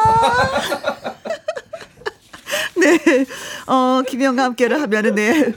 [2.81, 2.99] 네,
[3.67, 5.53] 어 김영과 함께를 하면은 네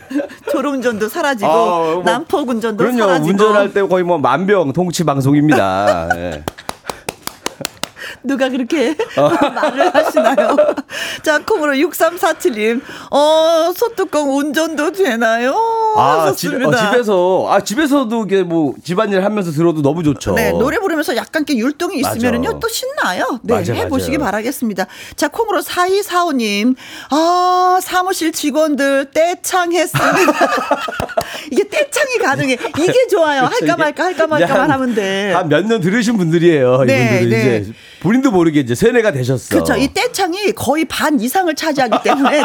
[0.51, 1.55] 졸음운전도 사라지고 아,
[1.93, 6.43] 뭐, 난폭운전도 그럼요 사라지고 운전할 때 거의 뭐 만병 통치 방송입니다 예.
[8.23, 9.29] 누가 그렇게 어.
[9.53, 10.57] 말을 하시나요?
[11.23, 15.53] 자, 콩으로 6347님, 어, 소뚜껑 운전도 되나요?
[15.97, 16.67] 아, 집, 하셨습니다.
[16.89, 20.33] 어, 집에서, 아, 집에서도 이게 뭐 집안일 하면서 들어도 너무 좋죠.
[20.35, 21.99] 네, 노래 부르면서 약간 게 율동이.
[21.99, 23.39] 있으면은요, 또 신나요.
[23.43, 24.31] 네, 맞아, 해보시기 맞아요.
[24.31, 24.85] 바라겠습니다.
[25.15, 26.75] 자, 콩으로 4245님,
[27.09, 30.09] 아, 사무실 직원들 떼창했습니다.
[31.51, 32.57] 이게 떼창이 가능해.
[32.79, 33.43] 이게 좋아요.
[33.43, 35.33] 할까 말까, 할까 말까만 하면 돼.
[35.33, 36.83] 한 몇 년 들으신 분들이에요.
[36.85, 37.57] 네, 이분들은 네.
[37.61, 39.49] 이제 본인도 모르게 이제 세뇌가 되셨어.
[39.49, 39.75] 그렇죠.
[39.75, 42.41] 이 떼창이 거의 반 이상을 차지하기 때문에.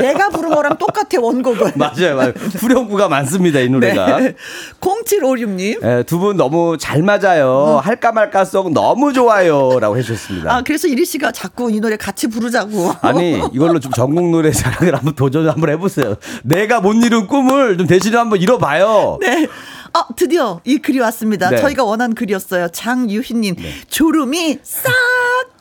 [0.00, 1.72] 내가 부른 거랑 똑같아 원곡은.
[1.76, 2.32] 맞아요, 맞아요.
[2.58, 4.18] 후렴구가 많습니다, 이 노래가.
[4.20, 4.34] 네.
[4.80, 5.84] 0756님.
[5.84, 7.80] 예, 두분 너무 잘 맞아요.
[7.82, 9.78] 할까 말까 송 너무 좋아요.
[9.80, 10.54] 라고 해주셨습니다.
[10.54, 12.92] 아, 그래서 이리 씨가 자꾸 이 노래 같이 부르자고.
[13.00, 16.14] 아니 이걸로 좀 전국 노래 자랑을 한번 도전 한번 해보세요.
[16.44, 19.18] 내가 못 이룬 꿈을 좀 대신에 한번 이뤄봐요.
[19.20, 19.46] 네.
[19.92, 21.48] 아, 드디어 이 글이 왔습니다.
[21.50, 21.56] 네.
[21.56, 22.68] 저희가 원한 글이었어요.
[22.68, 23.56] 장유희님.
[23.88, 24.92] 졸음이 싹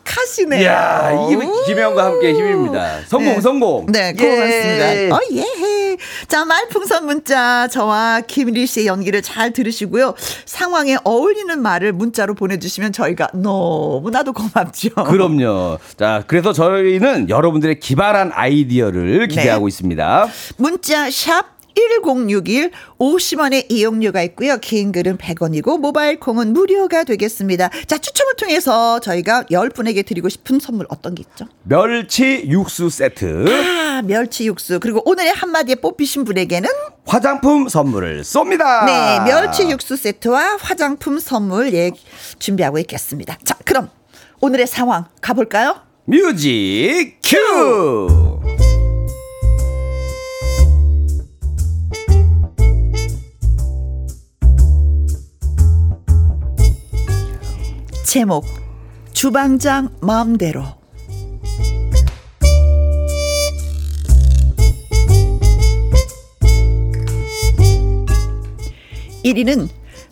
[0.06, 0.62] 하시네요.
[0.62, 3.02] 이야 이게 김혜영과 함께 힘입니다.
[3.08, 3.42] 성공 네.
[3.42, 3.86] 성공.
[3.88, 4.24] 네, 예.
[4.24, 5.16] 고맙습니다.
[5.16, 5.98] 어, 예.
[6.28, 10.16] 자, 말풍선 문자 저와 김일희 씨의 연기를 잘 들으시고요.
[10.46, 14.90] 상황에 어울리는 말을 문자로 보내주시면 저희가 너무나도 고맙죠.
[15.06, 15.80] 그럼요.
[15.98, 19.70] 자, 그래서 저희는 여러분들의 기발한 아이디어를 기대하고 네.
[19.70, 20.28] 있습니다.
[20.58, 24.58] 문자 샵 1061 50원의 이용료가 있고요.
[24.58, 27.70] 긴 글은 100원이고 모바일 콩은 무료가 되겠습니다.
[27.88, 31.46] 자, 추첨을 통해서 저희가 10분에게 드리고 싶은 선물 어떤 게 있죠?
[31.64, 34.80] 멸치 육수 세트 아, 멸치 육수.
[34.80, 36.70] 그리고 오늘의 한마디에 뽑히신 분에게는
[37.06, 38.86] 화장품 선물을 쏩니다.
[38.86, 41.92] 네, 멸치 육수 세트와 화장품 선물 예
[42.40, 43.38] 준비하고 있겠습니다.
[43.44, 43.90] 자, 그럼
[44.42, 45.76] 오늘의 상황 가볼까요?
[46.06, 48.35] 뮤직 큐.
[58.16, 58.46] 제목
[59.12, 60.64] 주방장 마음대로
[69.26, 69.68] 1위는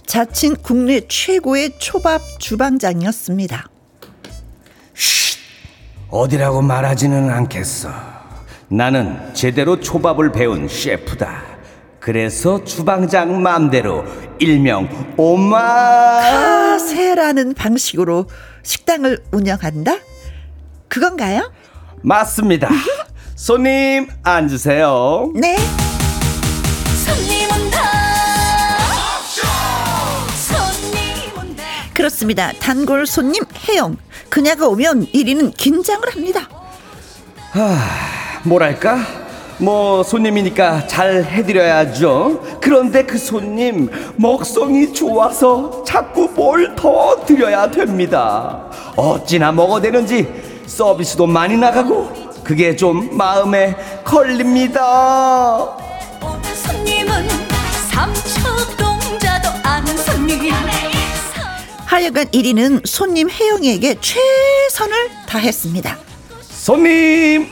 [0.05, 3.69] 자칭 국내 최고의 초밥 주방장이었습니다.
[6.09, 7.89] 어디라고 말하지는 않겠어.
[8.67, 11.52] 나는 제대로 초밥을 배운 셰프다.
[12.03, 14.03] 그래서 주방장 맘대로
[14.37, 15.61] 일명 오마.
[16.19, 18.25] 카세라는 방식으로
[18.61, 19.99] 식당을 운영한다?
[20.89, 21.49] 그건가요?
[22.01, 22.67] 맞습니다.
[23.35, 25.31] 손님 앉으세요.
[25.33, 25.55] 네.
[31.93, 32.51] 그렇습니다.
[32.59, 33.95] 단골 손님 혜영.
[34.27, 36.49] 그녀가 오면 1위는 긴장을 합니다.
[38.43, 39.22] 뭐랄까?
[39.57, 42.59] 뭐 손님이니까 잘 해드려야죠.
[42.61, 48.65] 그런데 그 손님 먹성이 좋아서 자꾸 뭘 더 드려야 됩니다.
[48.95, 50.27] 어찌나 먹어대는지
[50.65, 52.11] 서비스도 많이 나가고
[52.43, 55.77] 그게 좀 마음에 걸립니다.
[56.21, 57.27] 오늘 손님은
[57.91, 60.51] 삼척동자도 아는 손님
[61.85, 65.95] 하여간 1위는 손님 혜영이에게 최선을 다했습니다.
[66.49, 67.47] 손님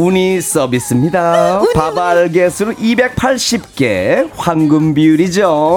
[0.00, 1.60] 운이 서비스입니다.
[1.74, 5.76] 밥알 개수는 280개 황금 비율이죠.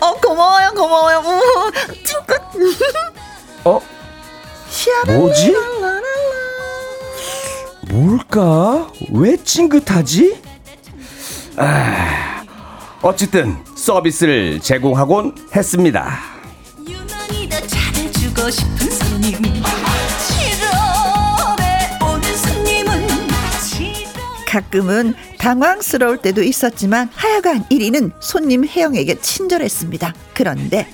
[0.00, 1.18] 어 고마워요 고마워요.
[1.18, 1.72] 우,
[2.04, 2.40] 찡긋.
[3.64, 3.80] 어?
[5.08, 5.56] 뭐지?
[7.88, 8.88] 뭘까?
[9.12, 10.40] 왜 찡긋하지?
[11.56, 12.44] 아,
[13.02, 16.38] 어쨌든 서비스를 제공하곤 했습니다.
[24.62, 30.12] 가끔은 당황스러울 때도 있었지만 하여간 1위는 손님 혜영에게 친절했습니다.
[30.34, 30.88] 그런데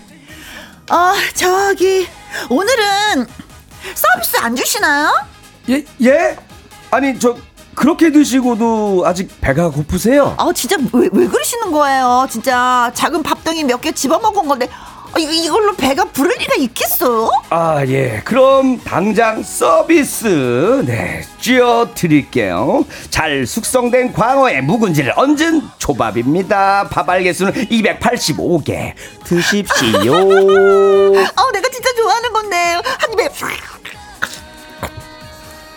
[0.91, 2.07] 아 저기
[2.51, 3.27] 오늘은
[3.95, 5.09] 서비스 안 주시나요?
[5.71, 5.83] 예?
[6.03, 6.37] 예?
[6.91, 7.37] 아니 저
[7.75, 10.35] 그렇게 드시고도 아직 배가 고프세요?
[10.39, 12.27] 아 진짜 왜, 왜 그러시는 거예요?
[12.31, 17.31] 진짜 작은 밥덩이 몇 개 집어먹은 건데 아, 이- 이걸로 배가 부를 리가 있겠어?
[17.51, 18.21] 아, 예.
[18.25, 22.85] 그럼 당장 서비스 네, 쥐어 드릴게요.
[23.11, 26.89] 잘 숙성된 광어의 묵은지를 얹은 초밥입니다.
[26.91, 28.95] 밥알 개수는 285개.
[29.25, 30.15] 드십시오.
[31.37, 32.57] 아 내가 진짜 좋아하는 건데
[32.99, 33.29] 한 입에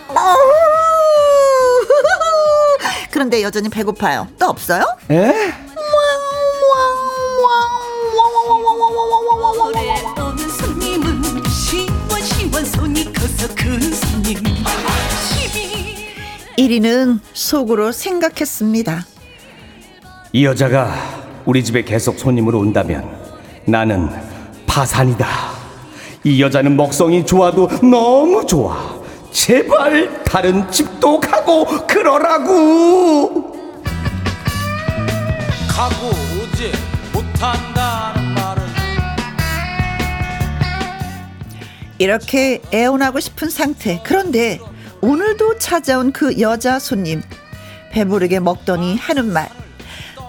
[3.10, 4.28] 그런데 여전히 배고파요.
[4.38, 4.82] 또 없어요?
[5.10, 5.32] 에?
[9.68, 14.38] 올해 오는 손님은 시원시원 손이 커서 큰 손님
[16.56, 19.06] 12 1위는 속으로 생각했습니다.
[20.32, 20.92] 이 여자가
[21.46, 23.08] 우리 집에 계속 손님으로 온다면
[23.64, 24.10] 나는
[24.66, 25.26] 파산이다.
[26.24, 28.98] 이 여자는 먹성이 좋아도 너무 좋아.
[29.30, 33.52] 제발 다른 집도 가고 그러라고.
[35.68, 36.27] 가고
[37.38, 38.62] 못한다는 말은
[41.98, 44.00] 이렇게 애원하고 싶은 상태.
[44.04, 44.58] 그런데
[45.00, 47.22] 오늘도 찾아온 그 여자 손님.
[47.92, 49.48] 배부르게 먹더니 하는 말.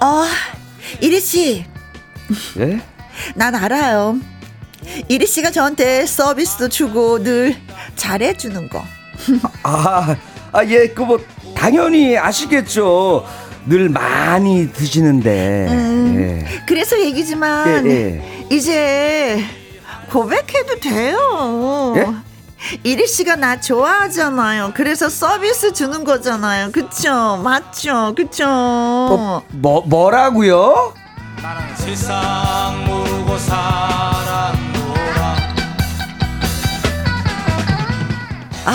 [0.02, 0.24] 어,
[1.02, 1.66] 이리 씨,
[2.58, 2.80] 예?
[3.36, 4.18] 난 알아요.
[5.08, 7.56] 이리 씨가 저한테 서비스도 주고 늘
[7.96, 8.84] 잘해주는 거.
[9.64, 10.16] 아,
[10.52, 11.20] 아, 예, 그 뭐
[11.56, 13.26] 당연히 아시겠죠.
[13.66, 15.68] 늘 많이 드시는데.
[16.18, 16.46] 예.
[16.66, 19.44] 그래서 얘기지만 예, 이제
[20.10, 21.94] 고백해도 돼요.
[21.98, 22.08] 예?
[22.84, 24.74] 이리 씨가 나 좋아하잖아요.
[24.76, 26.72] 그래서 서비스 주는 거잖아요.
[26.72, 27.38] 그쵸?
[27.44, 28.14] 맞죠?
[28.16, 28.46] 그쵸?
[28.48, 30.94] 어, 뭐 뭐라고요?
[31.76, 34.60] 세상 모르고 살았노라
[38.66, 38.74] 아,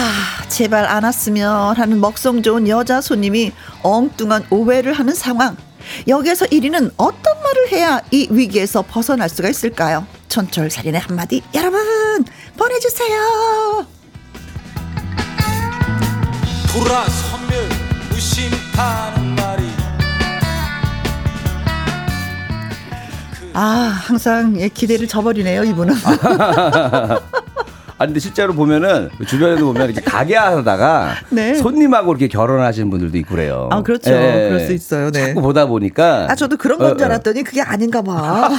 [0.54, 3.50] 제발 안 왔으면 하는 먹성 좋은 여자 손님이
[3.82, 5.56] 엉뚱한 오해를 하는 상황.
[6.06, 10.06] 여기에서 1위는 어떤 말을 해야 이 위기에서 벗어날 수가 있을까요?
[10.28, 12.24] 천철살인의 한마디 여러분
[12.56, 13.84] 보내주세요.
[16.72, 17.68] 돌아서면
[18.10, 19.64] 무심하는 말이
[23.54, 23.60] 아
[24.06, 25.94] 항상 예, 기대를 저버리네요 이분은.
[28.04, 31.54] 아 근데 실제로 보면은 주변에도 보면 이렇게 가게 하다가 네.
[31.54, 33.68] 손님하고 이렇게 결혼하시는 분들도 있고 그래요.
[33.72, 34.12] 아, 그렇죠.
[34.12, 34.48] 예.
[34.50, 35.10] 그럴 수 있어요.
[35.10, 35.28] 네.
[35.28, 37.12] 자꾸 보다 보니까 아, 저도 그런 건줄 어, 어.
[37.12, 38.50] 알았더니 그게 아닌가 봐.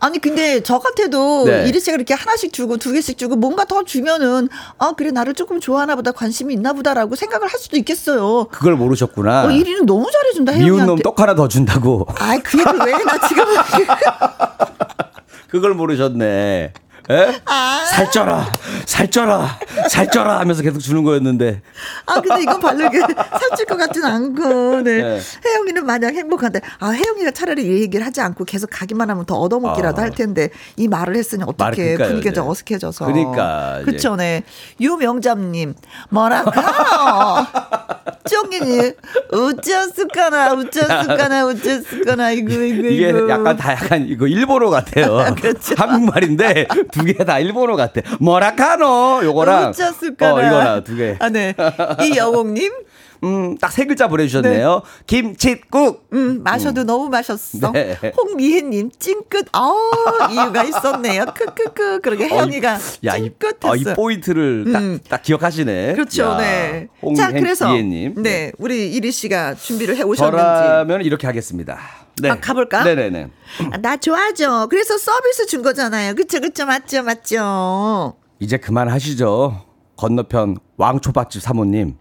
[0.00, 1.66] 아니, 근데 저 같아도 네.
[1.66, 5.58] 이리 씨가 이렇게 하나씩 주고 두 개씩 주고 뭔가 더 주면은 아, 그래, 나를 조금
[5.60, 8.44] 좋아하나 보다, 관심이 있나 보다라고 생각을 할 수도 있겠어요.
[8.50, 9.46] 그걸 모르셨구나.
[9.46, 10.84] 어, 이리는 너무 잘해준다, 미운.
[10.86, 12.06] 놈 떡 하나 더 준다고.
[12.18, 13.44] 아이, 그 얘기 왜나 지금.
[15.48, 16.72] 그걸 모르셨네.
[17.10, 17.40] 에?
[17.44, 17.84] 아.
[17.90, 18.52] 살쪄라,
[18.86, 19.58] 살쪄라,
[19.90, 21.60] 살쪄라 하면서 계속 주는 거였는데.
[22.06, 25.02] 아, 근데 이건 바르게 살찔 것 같진 않고, 네.
[25.02, 25.20] 네.
[25.44, 30.00] 혜영이는 마냥 행복한데, 아, 혜영이가 차라리 이 얘기를 하지 않고 계속 가기만 하면 더 얻어먹기라도
[30.00, 30.04] 아.
[30.04, 32.32] 할 텐데, 이 말을 했으니 어떻게 분위기가.
[32.32, 33.04] 좀 어색해져서.
[33.04, 33.92] 그러니까, 이제.
[33.92, 34.42] 그쵸, 네.
[34.80, 35.74] 유명잡님,
[36.08, 37.46] 뭐랄까?
[38.26, 38.92] 쫑이니,
[39.30, 43.28] 어쩌스까나, 어쩌스까나, 어쩌스까나, 이거, 이거, 이게 이거.
[43.28, 45.26] 약간 다 약간 이거 일본어 같아요.
[45.36, 45.74] 그렇죠.
[45.76, 48.00] 한국말인데 두 개 다 일본어 같아.
[48.20, 49.72] 뭐라카노 요거랑.
[50.34, 51.16] 어 이거랑 두 개.
[51.18, 51.54] 아, 네.
[52.02, 52.72] 이영옥님,
[53.24, 54.82] 음, 딱 세 글자 보내주셨네요.
[55.06, 56.08] 김치국.
[56.12, 57.72] 음, 마셔도 너무 마셨어.
[57.72, 57.96] 네.
[58.16, 61.24] 홍미혜님, 찡긋, 아 이유가 있었네요.
[61.34, 62.00] 크크크.
[62.00, 63.72] 그러게 혜영이가 야, 이, 찡긋했어.
[63.72, 64.98] 아, 이 포인트를 딱, 음.
[65.08, 65.94] 딱 기억하시네.
[65.94, 66.88] 그렇죠, 야, 네.
[67.02, 70.36] 홍, 자, 그래서 님 네, 우리 이리 씨가 준비를 해 오셨는지.
[70.42, 71.78] 저라면 이렇게 하겠습니다.
[72.22, 72.30] 네.
[72.30, 72.84] 아, 가볼까?
[72.84, 73.28] 네네네.
[73.72, 74.68] 아, 나 좋아하죠.
[74.70, 76.14] 그래서 서비스 준 거잖아요.
[76.14, 78.14] 그쵸, 그쵸, 맞죠, 맞죠.
[78.40, 79.62] 이제 그만하시죠.
[79.96, 81.96] 건너편 왕초밥집 사모님.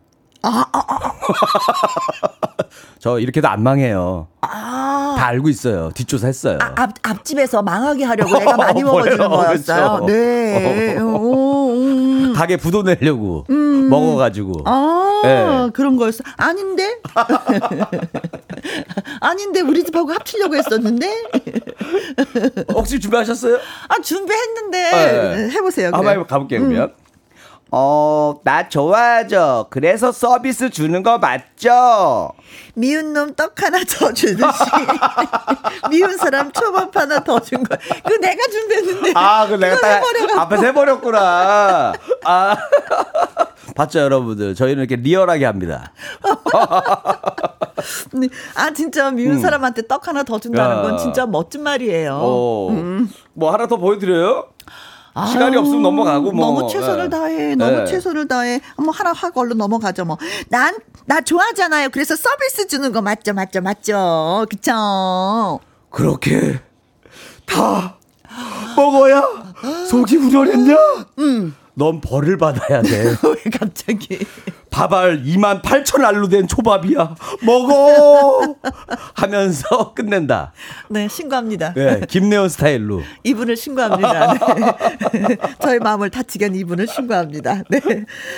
[0.45, 0.99] 아, 아, 아,
[2.99, 4.27] 저 이렇게도 안 망해요.
[4.41, 5.15] 아.
[5.17, 5.89] 다 알고 있어요.
[5.95, 6.57] 뒷조사 했어요.
[6.61, 9.29] 아, 앞, 앞집에서 망하게 하려고 내가 많이 먹어주는 뭐예요?
[9.45, 9.93] 거였어요.
[10.01, 10.05] 그쵸.
[10.07, 10.97] 네.
[10.99, 12.33] 오, 음.
[12.35, 14.63] 가게 부도 내려고 먹어가지고.
[14.65, 15.69] 아, 네.
[15.73, 16.23] 그런 거였어.
[16.35, 16.99] 아닌데?
[19.21, 21.07] 아닌데, 우리 집하고 합치려고 했었는데?
[22.73, 23.57] 혹시 준비하셨어요?
[23.87, 24.91] 아, 준비했는데.
[24.91, 25.49] 네.
[25.51, 25.91] 해보세요.
[25.91, 26.07] 그래.
[26.07, 26.93] 한번 가볼게요, 그러면.
[27.75, 29.65] 어, 나 좋아하죠.
[29.71, 32.29] 그래서 서비스 주는 거 맞죠?
[32.75, 34.45] 미운 놈 떡 하나 더 주듯이.
[35.89, 37.75] 미운 사람 초밥 하나 더 준 거.
[38.03, 39.13] 그거 내가 준비했는데.
[39.15, 40.03] 아, 그 내가 딱.
[40.37, 41.93] 앞에서 해버렸구나.
[42.25, 42.55] 아.
[43.75, 44.53] 봤죠, 여러분들.
[44.53, 45.93] 저희는 이렇게 리얼하게 합니다.
[48.13, 48.27] 네.
[48.55, 50.93] 아, 진짜 미운 사람한테 떡 하나 더 준다는 건 음.
[50.93, 50.97] 야.
[50.97, 52.19] 진짜 멋진 말이에요.
[52.21, 52.69] 어.
[53.33, 54.49] 뭐 하나 더 보여드려요?
[55.31, 56.45] 시간이 없으면 넘어가고 뭐.
[56.53, 57.09] 너무 최선을 예.
[57.09, 57.55] 다해.
[57.55, 57.85] 너무 예.
[57.85, 58.61] 최선을 다해.
[58.77, 60.17] 뭐 하나 하고 얼른 넘어가죠 뭐.
[60.49, 60.73] 난
[61.05, 61.89] 나 좋아하잖아요.
[61.89, 64.45] 그래서 서비스 주는 거 맞죠, 맞죠, 맞죠.
[64.49, 65.59] 그쵸?
[65.89, 66.61] 그렇게
[67.45, 67.97] 다
[68.77, 69.21] 먹어야
[69.89, 70.75] 속이 우려냈냐?
[71.19, 71.55] 음.
[71.75, 72.89] 넌 벌을 받아야 돼.
[73.23, 74.19] 왜 갑자기?
[74.69, 77.15] 밥알 2만 8천 알로 된 초밥이야.
[77.43, 78.55] 먹어!
[79.13, 80.51] 하면서 끝낸다.
[80.89, 81.73] 네, 신고합니다.
[81.73, 83.01] 네, 김내원 스타일로.
[83.23, 84.33] 이분을 신고합니다.
[85.13, 85.37] 네.
[85.61, 87.63] 저의 마음을 다치게 한 이분을 신고합니다.
[87.69, 87.81] 네.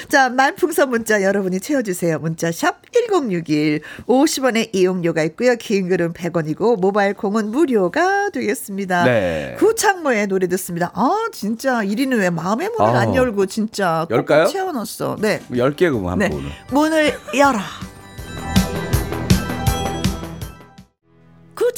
[0.09, 2.19] 자, 말풍선 문자 여러분이 채워주세요.
[2.19, 3.81] 문자 샵 1061.
[4.07, 5.55] 50원의 이용료가 있고요.
[5.55, 9.05] 긴 글은 100원이고 모바일 콩은 무료가 되겠습니다.
[9.05, 9.55] 네.
[9.59, 10.91] 구창모의 노래 듣습니다.
[10.93, 12.99] 아, 진짜 1위는 왜 마음의 문을 아.
[12.99, 14.47] 안 열고 진짜 꼭 열까요?
[14.47, 15.17] 채워놨어.
[15.19, 15.39] 네.
[15.51, 16.29] 10개 그럼 한번 네.
[16.71, 17.59] 문을 열어.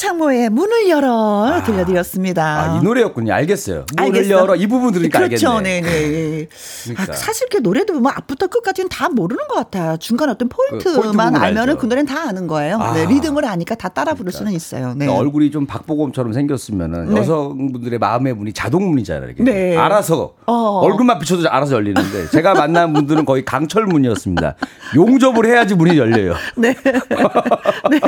[0.08, 2.43] 창모의 문을 열어 들려드렸습니다.
[2.76, 3.34] 아, 이 노래였군요.
[3.34, 3.86] 알겠어요.
[3.97, 4.30] 문을 알겠어.
[4.30, 4.55] 열어.
[4.55, 5.82] 이 부분 들으니까 그렇죠, 알겠네.
[5.82, 6.47] 네네.
[6.86, 7.12] 그러니까.
[7.12, 9.97] 아, 사실 이렇게 노래도 뭐 앞부터 끝까지는 다 모르는 것 같아요.
[9.97, 11.78] 중간 어떤 그 포인트 포인트만 부분 알면은.
[11.78, 12.78] 그 노래는 다 아는 거예요.
[12.78, 12.93] 아.
[12.93, 14.89] 네, 리듬을 아니까 다 따라 부를 수는 있어요.
[14.93, 15.05] 네.
[15.05, 17.20] 그러니까 얼굴이 좀 박보검처럼 생겼으면은 네.
[17.20, 19.26] 여성분들의 마음의 문이 자동문이잖아요.
[19.26, 19.43] 이렇게.
[19.43, 19.76] 네.
[19.76, 20.53] 알아서 어.
[20.84, 24.55] 얼굴만 비춰도 알아서 열리는데 제가 만난 분들은 거의 강철 문이었습니다.
[24.95, 26.34] 용접을 해야지 문이 열려요.
[26.55, 26.74] 네.
[27.91, 27.99] 네.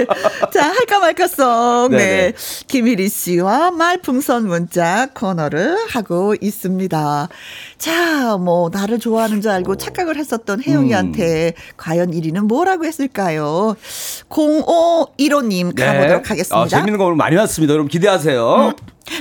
[0.54, 1.89] 자, 할까 말까 송.
[1.92, 1.98] 네.
[1.98, 2.34] 네네.
[2.68, 7.28] 김일희 씨와 말풍선 문자 코너를 하고 있습니다.
[7.78, 11.74] 자, 뭐, 나를 좋아하는 줄 알고 착각을 했었던 혜영이한테 음.
[11.78, 13.76] 과연 1위는 뭐라고 했을까요?
[14.30, 16.58] 0515님 가보도록 하겠습니다.
[16.58, 17.74] 아, 재밌는 거 오늘 많이 왔습니다.
[17.74, 18.74] 여러분 기대하세요.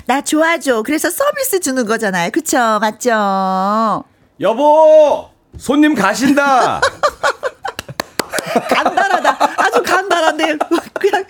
[0.07, 0.83] 나 좋아줘.
[0.83, 2.31] 그래서 서비스 주는 거잖아요.
[2.31, 2.79] 그쵸?
[2.81, 4.05] 맞죠?
[4.41, 6.81] 여보, 손님 가신다.
[8.69, 9.39] 간단하다.
[9.57, 10.57] 아주 간단한데,
[11.01, 11.25] 그냥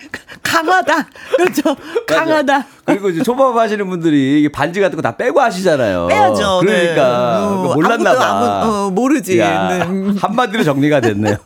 [0.63, 1.07] 강하다.
[1.37, 1.75] 그렇죠?
[2.07, 2.65] 강하다.
[2.85, 6.07] 그리고 이제 초밥 하시는 분들이 반지 같은 거 다 빼고 하시잖아요.
[6.07, 6.61] 빼야죠.
[6.65, 6.93] 네.
[6.93, 8.25] 그러니까 어, 몰랐나 봐.
[8.25, 9.39] 아무- 어, 모르지.
[9.39, 9.79] 야, 네.
[10.19, 11.37] 한마디로 정리가 됐네요.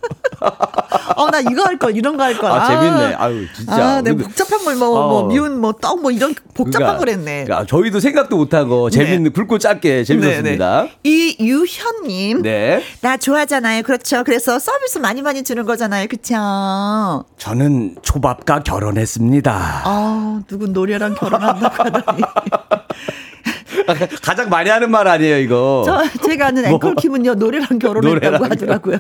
[1.16, 2.50] 어, 나 이거 할 걸, 이런 거 할 걸.
[2.52, 3.14] 아, 재밌네.
[3.16, 3.74] 아유, 진짜.
[3.76, 5.28] 아, 네, 근데- 복잡한 걸 뭐, 뭐, 어.
[5.28, 7.44] 미운 뭐, 떡 뭐, 이런 복잡한 걸 했네.
[7.44, 10.82] 그러니까 저희도 생각도 못하고 재밌는 굵고 짧게 재밌었습니다.
[10.84, 11.36] 네, 네.
[11.38, 12.42] 이유현님.
[12.42, 12.82] 네.
[13.02, 13.84] 나 좋아하잖아요.
[13.84, 14.24] 그렇죠.
[14.24, 16.08] 그래서 서비스 많이 많이 주는 거잖아요.
[16.08, 16.36] 그쵸?
[16.38, 19.84] 아, 저는 초밥과 결혼 했습니다.
[20.48, 22.22] 누군 노래랑 결혼한다고 하다니.
[24.22, 25.84] 가장 많이 하는 말 아니에요, 이거.
[25.86, 26.72] 저, 제가 아는 뭐?
[26.74, 28.98] 앵콜킴은요, 노래랑 결혼했다고 노래랑 하더라고요.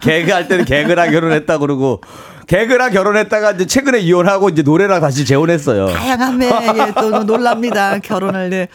[0.00, 2.00] 개그 할 때는 개그랑 결혼했다 그러고
[2.46, 5.88] 개그랑 결혼했다가 이제 최근에 이혼하고 이제 노래랑 다시 재혼했어요.
[5.88, 7.98] 다양한 매에 또 놀랍니다.
[7.98, 8.68] 결혼을, 네.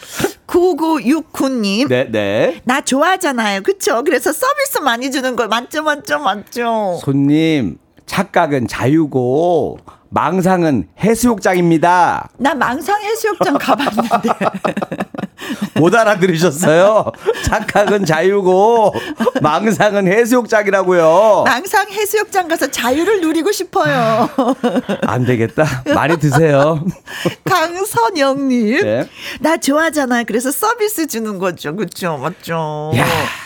[0.47, 1.87] 9969님.
[1.87, 2.61] 네, 네.
[2.65, 3.61] 나 좋아하잖아요.
[3.61, 4.03] 그쵸?
[4.03, 6.99] 그래서 서비스 많이 주는 걸 맞죠, 맞죠, 맞죠.
[7.01, 9.77] 손님, 착각은 자유고
[10.11, 12.29] 망상은 해수욕장입니다.
[12.37, 14.29] 나 망상 해수욕장 가봤는데.
[15.79, 17.11] 못 알아들으셨어요?
[17.45, 18.93] 착각은 자유고
[19.41, 21.43] 망상은 해수욕장이라고요.
[21.45, 24.29] 망상 해수욕장 가서 자유를 누리고 싶어요.
[25.03, 25.65] 안 되겠다.
[25.93, 26.83] 많이 드세요.
[27.45, 28.81] 강선영님.
[28.83, 29.09] 네.
[29.39, 30.25] 나 좋아하잖아요.
[30.27, 31.75] 그래서 서비스 주는 거죠.
[31.75, 32.17] 그쵸?
[32.17, 32.91] 맞죠?
[32.95, 33.05] 야,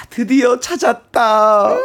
[0.10, 1.76] 드디어 찾았다.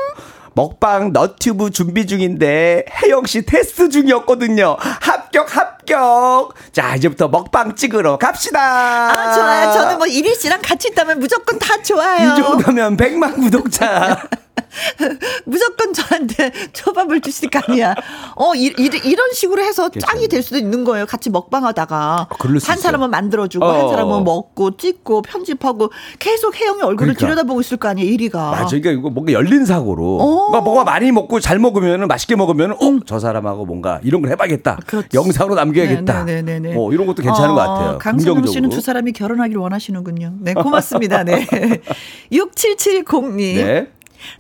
[0.59, 4.77] 먹방 너튜브 준비 중인데 혜영 씨 테스트 중이었거든요.
[4.81, 6.53] 합격 합격.
[6.73, 8.61] 자 이제부터 먹방 찍으러 갑시다.
[8.61, 9.73] 아, 좋아요.
[9.73, 12.33] 저는 뭐 이리 씨랑 같이 있다면 무조건 다 좋아요.
[12.33, 14.21] 이 정도면 100만 구독자.
[15.45, 17.95] 무조건 저한테 초밥을 주실 거 아니야.
[18.37, 21.07] 어, 이, 이, 이런 식으로 해서 짱이 될 수도 있는 거예요.
[21.07, 21.97] 같이 먹방하다가.
[21.97, 22.79] 아, 한.
[22.79, 23.72] 사람은 만들어주고, 어.
[23.72, 27.18] 한 사람은 먹고, 찍고, 편집하고, 계속 혜영이 얼굴을 그러니까.
[27.20, 28.51] 들여다보고 있을 거 아니에요, 1위가.
[28.51, 30.18] 맞아, 그러니까 이거 뭔가 열린 사고로.
[30.20, 30.47] 어.
[30.49, 32.76] 그러니까 뭐가 많이 먹고 잘 먹으면 맛있게 먹으면 어,
[33.07, 34.79] 저 사람하고 뭔가 이런 걸 해봐야겠다.
[34.87, 35.09] 그렇지.
[35.14, 36.24] 영상으로 남겨야겠다.
[36.24, 36.76] 네, 네, 네, 네.
[36.76, 37.99] 어, 이런 것도 괜찮은 것 같아요.
[37.99, 38.68] 강선영 씨는.
[38.70, 40.35] 두 사람이 결혼하기를 원하시는군요.
[40.41, 41.24] 네, 고맙습니다.
[41.24, 41.47] 네.
[42.33, 43.37] 6770님.
[43.57, 43.89] 네.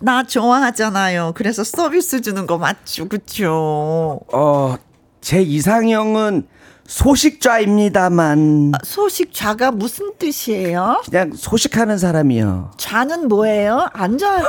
[0.00, 1.32] 나 좋아하잖아요.
[1.34, 3.08] 그래서 서비스 주는 거 맞죠?
[3.08, 4.20] 그쵸?
[4.32, 4.76] 어,
[5.20, 6.46] 제 이상형은
[6.88, 11.02] 소식좌입니다만 소식 좌가 무슨 뜻이에요?
[11.08, 12.70] 그냥 소식하는 사람이요.
[12.78, 13.86] 좌는 뭐예요?
[13.92, 14.42] 앉아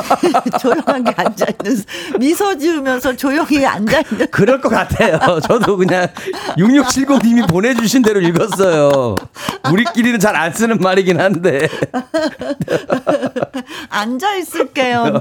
[0.58, 1.82] 조용하게 앉아 있는
[2.18, 5.38] 미소 지으면서 조용히 앉아 있는 그럴 것 같아요.
[5.40, 6.08] 저도 그냥
[6.56, 9.14] 6670님이 보내주신 대로 읽었어요.
[9.70, 11.68] 우리끼리는 잘 안 쓰는 말이긴 한데.
[13.90, 15.12] 앉아 있을게요.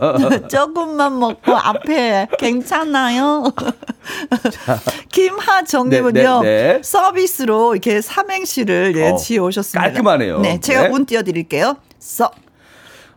[0.50, 3.44] 조금만 먹고 앞에 괜찮아요.
[5.12, 6.61] 김하정님은요 네, 네, 네.
[6.84, 9.82] 서비스로 이렇게 삼행시를 예, 어, 지어 오셨습니다.
[9.92, 10.40] 깔끔하네요.
[10.42, 10.90] 네, 제가 네.
[10.90, 11.78] 운 띄워드릴게요.
[12.00, 12.32] 서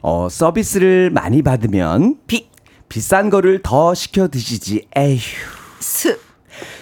[0.02, 2.48] 어, 서비스를 많이 받으면 비
[2.88, 4.86] 비싼 거를 더 시켜 드시지.
[4.96, 5.18] 에휴.
[5.80, 6.18] 스.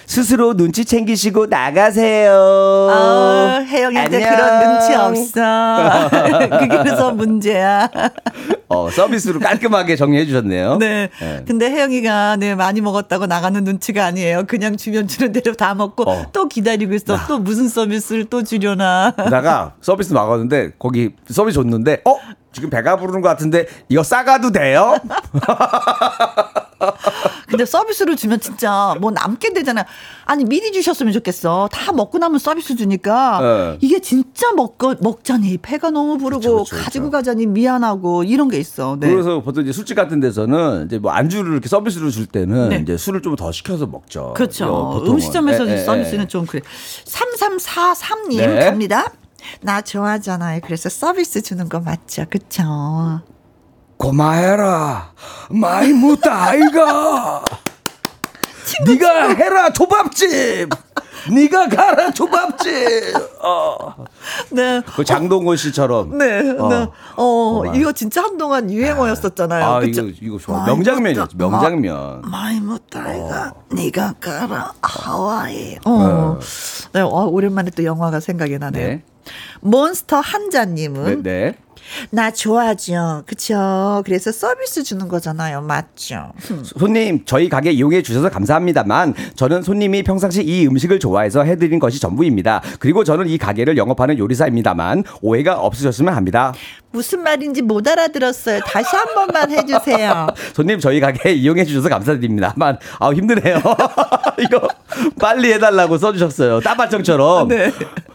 [0.05, 2.31] 스스로 눈치 챙기시고 나가세요.
[2.33, 4.19] 어, 혜영이한테.
[4.19, 6.09] 그런 눈치 없어.
[6.59, 7.89] 그게 그래서 문제야.
[8.73, 10.77] 어, 서비스로 깔끔하게 정리해 주셨네요.
[10.77, 11.09] 네.
[11.19, 11.43] 네.
[11.47, 14.43] 근데 혜영이가 네 많이 먹었다고 나가는 눈치가 아니에요.
[14.47, 16.25] 그냥 주면 주는 대로 다 먹고 어.
[16.33, 17.17] 또 기다리고 있어.
[17.27, 19.13] 또 무슨 서비스를 또 주려나.
[19.15, 22.17] 게다가 서비스 나가는데 거기 서비스 줬는데 어
[22.51, 24.97] 지금 배가 부르는 것 같은데 이거 싸가도 돼요?
[27.47, 29.83] 근데 서비스를 주면 진짜 뭐 남게 되잖아요.
[30.25, 31.67] 아니 미리 주셨으면 좋겠어.
[31.71, 33.77] 다 먹고 나면 서비스 주니까 네.
[33.81, 36.83] 이게 진짜 먹 먹자니 배가 너무 부르고 그쵸, 그쵸, 그쵸.
[36.83, 38.97] 가지고 가자니 미안하고 이런 게 있어.
[38.99, 39.09] 네.
[39.09, 42.79] 그래서 보통 이제 술집 같은 데서는 이제 뭐 안주를 이렇게 서비스로 줄 때는 네.
[42.81, 44.33] 이제 술을 좀 더 시켜서 먹죠.
[44.35, 44.65] 그렇죠.
[44.67, 45.03] 어.
[45.05, 46.27] 음식점에서 예, 예, 서비스는 예.
[46.27, 46.61] 좀 그래.
[47.05, 48.65] 3343님 네.
[48.65, 49.11] 갑니다.
[49.61, 50.61] 나 좋아하잖아요.
[50.63, 52.25] 그래서 서비스 주는 거 맞죠?
[52.29, 52.63] 그쵸?
[54.03, 55.13] 고마해라.
[55.49, 57.41] 많이 묻다 아이가.
[58.85, 60.69] 네가 해라 초밥집.
[61.33, 62.73] 네가 가라 초밥집.
[63.41, 63.95] 어.
[64.51, 64.81] 네.
[64.93, 66.17] 그 장동건 씨처럼.
[66.17, 66.87] 네, 네.
[67.15, 67.63] 어.
[67.73, 69.63] 이거 진짜 한동안 유행어였었잖아요.
[69.63, 70.01] 아 그쵸?
[70.01, 70.65] 이거 이거 좋아.
[70.65, 71.29] 묻다.
[71.37, 72.21] 명장면.
[72.29, 75.77] 많이 못다 이가 네가 가라 하와이.
[75.85, 76.39] 어.
[76.91, 78.85] 네, 어, 오랜만에 또 영화가 생각이 나네요.
[78.85, 79.03] 네.
[79.61, 81.55] 몬스터 네, 한자님은 네.
[82.09, 83.23] 나 좋아하죠.
[83.25, 84.01] 그쵸.
[84.05, 85.61] 그래서 서비스 주는 거잖아요.
[85.61, 86.31] 맞죠.
[86.63, 92.61] 손님, 저희 가게 이용해 주셔서 감사합니다만 저는 손님이 평상시 이 음식을 좋아해서 해드린 것이 전부입니다.
[92.79, 96.53] 그리고 저는 이 가게를 영업하는 요리사입니다만 오해가 없으셨으면 합니다.
[96.91, 98.61] 무슨 말인지 못 알아들었어요.
[98.67, 100.27] 다시 한 번만 해주세요.
[100.53, 103.57] 손님, 저희 가게 이용해 주셔서 감사드립니다만 아 힘드네요.
[104.39, 104.67] 이거
[105.19, 106.59] 빨리 해달라고 써주셨어요.
[106.61, 107.47] 따발정처럼.
[107.47, 107.71] 네.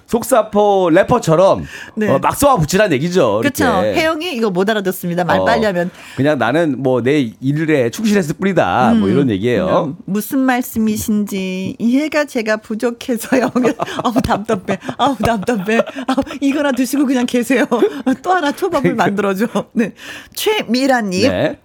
[0.07, 1.67] 속사포 래퍼처럼
[1.97, 2.09] 네.
[2.09, 3.41] 어, 막 쏘아 붙이란 얘기죠.
[3.43, 3.58] 그쵸.
[3.65, 4.01] 이렇게.
[4.01, 5.25] 혜영이 이거 못 알아듣습니다.
[5.25, 5.91] 말 어, 빨리 하면.
[6.17, 8.95] 그냥 나는 뭐 내 일에 충실했을 뿐이다.
[8.95, 9.95] 뭐 이런 얘기예요.
[9.97, 13.51] 음, 무슨 말씀이신지 이해가 제가 부족해서요.
[14.05, 14.79] 아우 답답해.
[14.99, 15.81] 아우 답답해.
[16.07, 17.67] 아우 이거나 드시고 그냥 계세요.
[18.23, 19.47] 또 하나 초밥을 만들어줘.
[19.73, 19.93] 네.
[20.35, 21.31] 최미라님.
[21.31, 21.59] 네.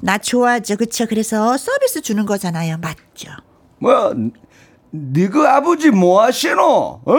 [0.00, 0.76] 나 좋아하죠.
[0.76, 1.06] 그쵸?
[1.08, 2.78] 그래서 서비스 주는 거잖아요.
[2.80, 3.30] 맞죠?
[3.78, 4.12] 뭐야
[4.94, 6.62] 니그 아버지 뭐 하시노?
[6.62, 7.14] 어?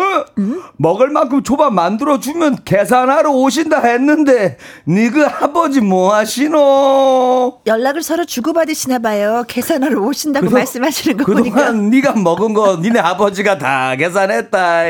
[0.78, 4.58] 먹을 만큼 초밥 만들어 주면 계산하러 오신다 했는데
[4.88, 7.62] 니그 아버지 뭐 하시노?
[7.66, 9.44] 연락을 서로 주고받으시나 봐요.
[9.48, 14.84] 계산하러 오신다고 말씀하시는 거 보니까 그동안 네가 먹은 거 니네 아버지가 다 계산했다.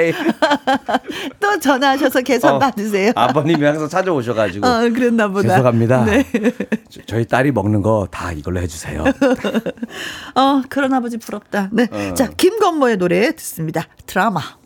[1.40, 3.14] 또 전화하셔서 계산 어, 받으세요.
[3.16, 5.48] 아버님이 항상 찾아오셔 가지고 어, 그랬나 보다.
[5.56, 6.04] 죄송합니다.
[6.06, 6.26] 네.
[6.90, 9.04] 저- 저희 딸이 먹는 거 다 이걸로 해 주세요.
[10.36, 11.70] 어, 그런 아버지 부럽다.
[11.72, 11.88] 네.
[11.92, 12.14] 어.
[12.14, 13.88] 자, 김건 모의 노래 듣습니다.
[14.06, 14.63] 드라마.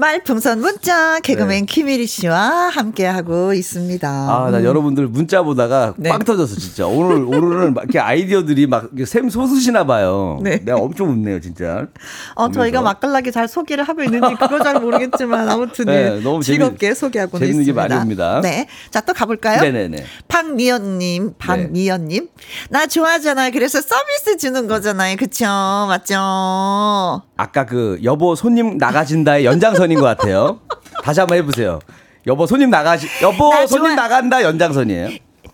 [0.00, 4.08] 말풍선 문자 개그맨 김일희 씨와 함께하고 있습니다.
[4.10, 4.32] 네.
[4.32, 6.08] 아, 나 여러분들 문자 보다가 네.
[6.08, 6.86] 빵 터졌어, 진짜.
[6.86, 10.38] 오늘, 오늘은 막 이렇게 아이디어들이 막 이렇게 샘솟으시나 봐요.
[10.42, 10.58] 네.
[10.64, 11.86] 내가 엄청 웃네요, 진짜.
[12.34, 12.82] 어, 저희가 보면서.
[12.82, 17.46] 맛깔나게 잘 소개를 하고 있는지 그거 잘 모르겠지만 아무튼 네, 예, 너무 즐겁게 재밌- 소개하고는
[17.46, 17.88] 재밌는 게 있습니다.
[17.88, 18.40] 많이 옵니다.
[18.42, 18.68] 네.
[18.90, 19.60] 자, 또 가볼까요?
[19.60, 19.98] 네네네.
[19.98, 20.04] 네.
[20.28, 22.28] 박미연님, 박미연님.
[22.70, 23.50] 나 좋아하잖아요.
[23.52, 25.16] 그래서 서비스 주는 거잖아요.
[25.16, 25.44] 그쵸?
[25.88, 27.22] 맞죠?
[27.36, 30.60] 아까 그 여보 손님 나가신다의 연장선 인 것 같아요.
[31.02, 31.78] 다시 한번 해보세요.
[32.26, 35.08] 여보 손님 나가시, 여보 나 손님 좋아- 나간다 연장선이에요.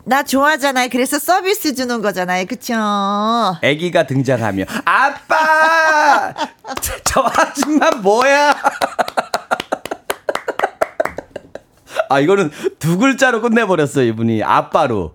[0.05, 0.89] 나 좋아하잖아요.
[0.91, 2.47] 그래서 서비스 주는 거잖아요.
[2.47, 2.75] 그쵸?
[2.77, 6.33] 아기가 등장하며 아빠
[6.81, 8.55] 저, 저 아줌마 뭐야
[12.09, 15.13] 아 이거는 두 글자로 끝내버렸어요 이분이 아빠로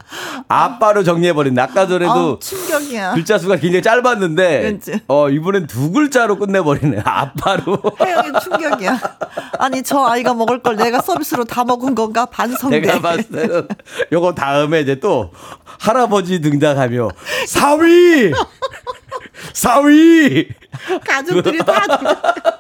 [0.48, 3.14] 아빠로 정리해버린다 아까 전에도 아, 충격이야.
[3.14, 5.00] 글자 수가 굉장히 짧았는데 그치.
[5.08, 9.00] 어 이번엔 두 글자로 끝내버리네 아빠로 혜영이 충격이야.
[9.60, 12.26] 아니, 저 아이가 먹을 걸 내가 서비스로 다 먹은 건가?
[12.26, 12.80] 반성돼.
[12.82, 13.68] 내가 봤을 때는
[14.12, 15.32] 요거 다음에 이제 또
[15.80, 17.10] 할아버지 등장하며
[17.48, 18.32] 사위
[19.54, 20.48] 사위
[21.06, 21.74] 가족들이 다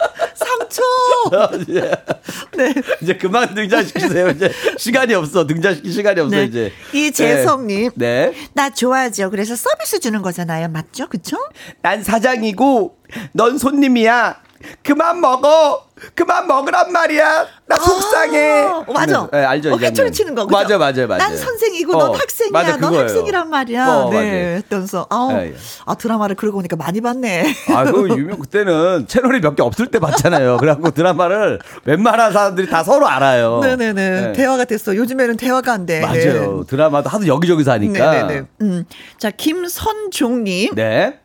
[0.45, 1.65] 삼촌.
[2.57, 2.73] 네.
[3.01, 4.29] 이제 그만 등장시키세요.
[4.29, 5.45] 이제 시간이 없어.
[5.47, 6.43] 등장시킬 시간이 없어 네.
[6.45, 6.71] 이제.
[6.93, 7.91] 이재성님.
[7.95, 8.33] 네.
[8.53, 9.29] 나 좋아하죠.
[9.29, 10.67] 그래서 서비스 주는 거잖아요.
[10.69, 11.07] 맞죠?
[11.07, 11.37] 그쵸?
[11.81, 12.97] 난 사장이고
[13.33, 14.41] 넌 손님이야.
[14.83, 15.85] 그만 먹어.
[16.15, 17.45] 그만 먹으란 말이야.
[17.67, 18.63] 나 속상해.
[18.63, 19.29] 아, 맞아.
[19.31, 19.73] 네, 알죠.
[19.73, 19.77] 어.
[19.77, 20.45] 회초리 치는 거.
[20.45, 20.57] 그죠?
[20.57, 21.27] 맞아, 맞아, 맞아.
[21.27, 22.51] 난 선생이고 어, 넌 학생이야.
[22.51, 22.95] 맞아, 넌.
[22.95, 23.87] 학생이란 말이야.
[23.87, 24.55] 어, 네.
[24.57, 25.07] 했던서.
[25.09, 25.55] 아, 예, 예.
[25.85, 27.53] 아 드라마를 그러고 보니까 많이 봤네.
[27.69, 30.57] 아, 그 유명 그때는 채널이 몇 개 없을 때 봤잖아요.
[30.57, 33.59] 그래갖고 드라마를 웬만한 사람들이 다 서로 알아요.
[33.61, 33.93] 네네네.
[33.93, 34.33] 네.
[34.33, 34.95] 대화가 됐어.
[34.95, 35.99] 요즘에는 대화가 안 돼.
[36.01, 36.63] 맞아요.
[36.67, 37.87] 드라마도 하도 여기저기서 네.
[37.87, 38.11] 하니까.
[38.11, 38.43] 네네네.
[38.61, 38.85] 음.
[39.19, 40.75] 자, 김선종님.
[40.75, 41.19] 네.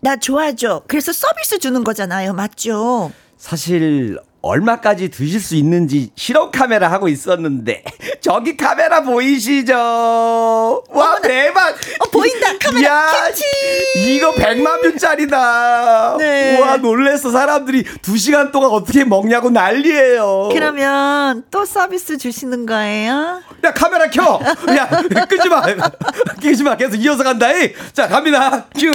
[0.00, 0.82] 나 좋아하죠.
[0.86, 2.34] 그래서 서비스 주는 거잖아요.
[2.34, 3.10] 맞죠?
[3.46, 7.82] 사실 얼마까지 드실 수 있는지 실험 카메라 하고 있었는데
[8.22, 9.74] 저기 카메라 보이시죠?
[10.88, 11.74] 와 대박!
[11.74, 12.56] 어, 보인다.
[12.60, 12.88] 카메라.
[12.88, 14.14] 야, 김치.
[14.14, 16.16] 이거 100만 뷰짜리다.
[16.18, 16.60] 네.
[16.60, 20.50] 와 놀랬어 사람들이 2 시간 동안 어떻게 먹냐고 난리예요.
[20.52, 23.42] 그러면 또 서비스 주시는 거예요?
[23.64, 24.40] 야 카메라 켜.
[24.76, 24.88] 야
[25.26, 25.62] 끄지 마.
[26.40, 26.76] 끄지 마.
[26.76, 27.52] 계속 이어서 간다.
[27.52, 27.72] 이.
[27.92, 28.66] 자 갑니다.
[28.78, 28.92] 큐.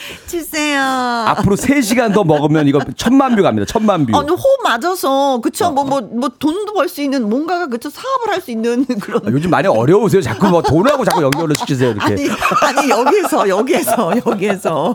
[0.26, 0.80] 주세요.
[0.82, 3.66] 앞으로 3시간 더 먹으면 이거 천만 뷰 갑니다.
[3.66, 4.16] 천만 뷰.
[4.16, 5.70] 아니, 호흡 맞아서, 그쵸?
[5.70, 7.90] 뭐, 뭐, 뭐, 돈도 벌 수 있는, 뭔가가, 그쵸?
[7.90, 9.20] 사업을 할 수 있는 그런.
[9.26, 10.22] 아, 요즘 많이 어려우세요.
[10.22, 11.90] 자꾸 뭐 돈하고 자꾸 연결을 시키세요.
[11.90, 12.14] 이렇게.
[12.14, 14.94] 아니, 아니, 여기에서, 여기에서, 여기에서.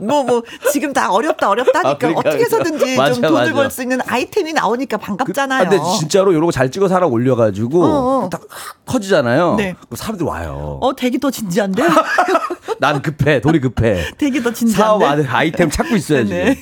[0.00, 3.52] 뭐, 뭐, 지금 다 어렵다, 어렵다 하니까 아, 그러니까, 어떻게 해서든지 맞아, 좀 돈을.
[3.52, 5.68] 벌 수 있는 아이템이 나오니까 반갑잖아요.
[5.68, 8.28] 근데 진짜로 이런 거 잘 찍어서 하나 올려가지고 어, 어.
[8.30, 8.42] 딱
[8.86, 9.54] 커지잖아요.
[9.56, 9.74] 네.
[9.94, 10.78] 사람들 와요.
[10.82, 11.82] 어, 되게 더 진지한데?
[12.78, 13.40] 난 급해.
[13.40, 14.04] 돈이 급해.
[14.18, 14.76] 되게 더 진지한데?
[14.76, 16.30] 사업 안- 아이템 찾고 있어야지.
[16.30, 16.60] 네.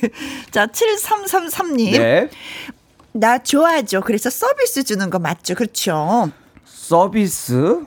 [0.51, 1.91] 자, 7333님.
[1.97, 2.29] 네.
[3.13, 4.01] 나 좋아하죠.
[4.01, 5.55] 그래서 서비스 주는 거 맞죠?
[5.55, 6.29] 그렇죠.
[6.65, 7.81] 서비스?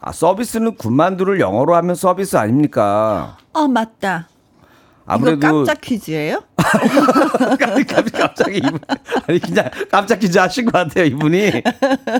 [0.00, 3.36] 아, 서비스는 군만두를 영어로 하면 서비스 아닙니까?
[3.52, 4.28] 어, 맞다.
[5.08, 6.40] 아무래도 깜짝 퀴즈예요?
[8.12, 8.78] 갑자기, 이분
[9.26, 11.62] 아니 그냥 깜짝 퀴즈 하신 것 같아요 이분이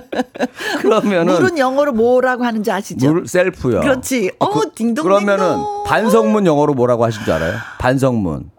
[0.81, 3.11] 그러면은 물은 영어로 뭐라고 하는지 아시죠?
[3.11, 3.81] 물 셀프요.
[3.81, 4.31] 그렇지.
[4.39, 5.03] 어, 그, 딩동댕동.
[5.03, 7.55] 그러면은 반성문 영어로 뭐라고 하신 줄 알아요?
[7.79, 8.49] 반성문.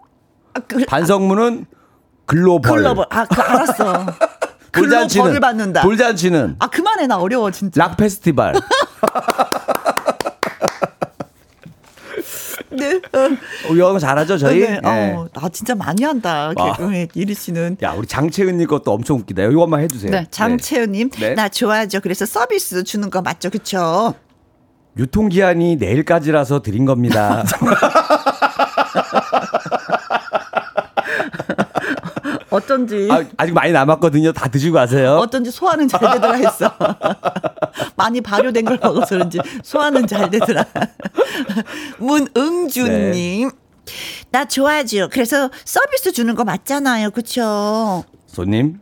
[0.55, 1.67] 아, 그, 반성문은
[2.27, 2.77] 글로벌.
[2.77, 3.07] 글로벌.
[3.11, 4.07] 아, 그 알았어.
[4.73, 5.83] 돌잔치는 받는다.
[5.83, 7.07] 돌잔치는 아, 그만해.
[7.07, 7.83] 나 어려워, 진짜.
[7.83, 8.55] 락 페스티벌.
[12.81, 13.01] 네.
[13.13, 14.61] 어, 어, 영어 잘하죠 저희?
[14.61, 14.81] 네.
[14.83, 15.13] 네.
[15.15, 16.53] 어, 나 진짜 많이 한다.
[16.57, 16.73] 아.
[16.73, 17.77] 개그맨 이리 씨는.
[17.83, 19.43] 야 우리 장채은님 것도 엄청 웃기다.
[19.45, 20.11] 이거 한번 해주세요.
[20.11, 21.35] 네, 장채은님, 네.
[21.35, 22.01] 나 좋아하죠.
[22.01, 24.15] 그래서 서비스 주는 거 맞죠, 그쵸?
[24.97, 27.45] 유통기한이 내일까지라서 드린 겁니다.
[32.51, 34.33] 어쩐지, 아, 아직 많이 남았거든요.
[34.33, 35.17] 다 드시고 가세요.
[35.19, 36.73] 어쩐지 소화는 잘 되더라 했어.
[37.97, 40.65] 많이 발효된 걸 먹어서 그런지 소화는 잘 되더라.
[41.99, 43.51] 문응주님, 네.
[44.31, 45.09] 나 좋아하죠.
[45.11, 48.05] 그래서 서비스 주는 거 맞잖아요, 그쵸?
[48.27, 48.81] 손님,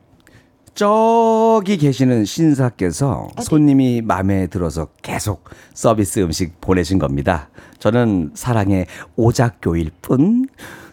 [0.78, 5.42] 저기 계시는 신사께서 손님이 마음에 들어서 계속
[5.74, 7.48] 서비스 음식 보내신 겁니다.
[7.80, 10.46] 저는 사랑의 오작교일 뿐.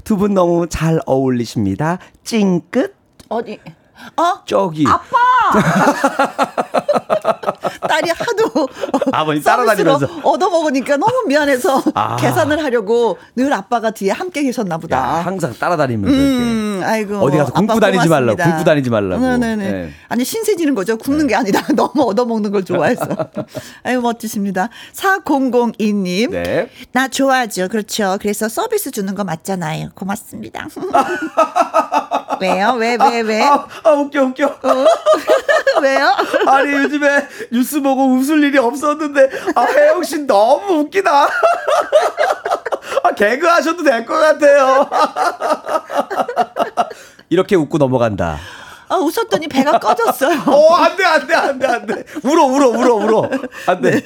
[0.04, 2.00] 두 분 너무 잘 어울리십니다.
[2.24, 2.96] 찡끗.
[3.30, 3.60] 어디?
[4.18, 4.42] 어?
[4.46, 4.86] 저기.
[7.88, 8.68] 딸이 하도
[9.12, 10.08] 아버님 따라다니면서.
[10.24, 12.16] 얻어먹으니까 너무 미안해서 아.
[12.18, 14.98] 계산을 하려고 늘 아빠가 뒤에 함께 계셨나 보다.
[14.98, 16.16] 야, 항상 따라다니면서.
[16.18, 17.18] 음, 아이고.
[17.20, 18.38] 어디 가서 굶고 아빠 다니지 말라고.
[18.42, 19.22] 굶고 다니지 말라고.
[19.22, 19.72] 네네네.
[19.72, 19.92] 네.
[20.10, 20.98] 아니, 신세 지는 거죠.
[20.98, 23.06] 굶는 게 아니라 너무 얻어먹는 걸 좋아해서.
[23.84, 24.70] 아유, 멋지십니다.
[24.94, 26.32] 4002님.
[26.32, 26.70] 네.
[26.92, 27.68] 나 좋아하죠.
[27.68, 28.18] 그렇죠.
[28.20, 29.90] 그래서 서비스 주는 거 맞잖아요.
[29.96, 30.68] 고맙습니다.
[32.42, 32.74] 왜요?
[32.78, 33.42] 왜, 왜, 왜?
[33.44, 34.56] 아, 아, 웃겨, 웃겨.
[35.82, 36.08] 왜요?
[36.48, 41.28] 아니, 요즘에 뉴스 보고 웃을 일이 없었는데, 아, 혜영 씨 너무 웃기다.
[43.04, 44.88] 아, 개그 하셔도 될 것 같아요.
[47.30, 48.38] 이렇게 웃고 넘어간다.
[48.88, 50.44] 아, 웃었더니 배가 꺼졌어요.
[50.46, 52.04] 어, 안 돼, 안 돼, 안 돼, 안 돼.
[52.24, 53.30] 울어, 울어, 울어, 울어.
[53.68, 54.02] 안 돼.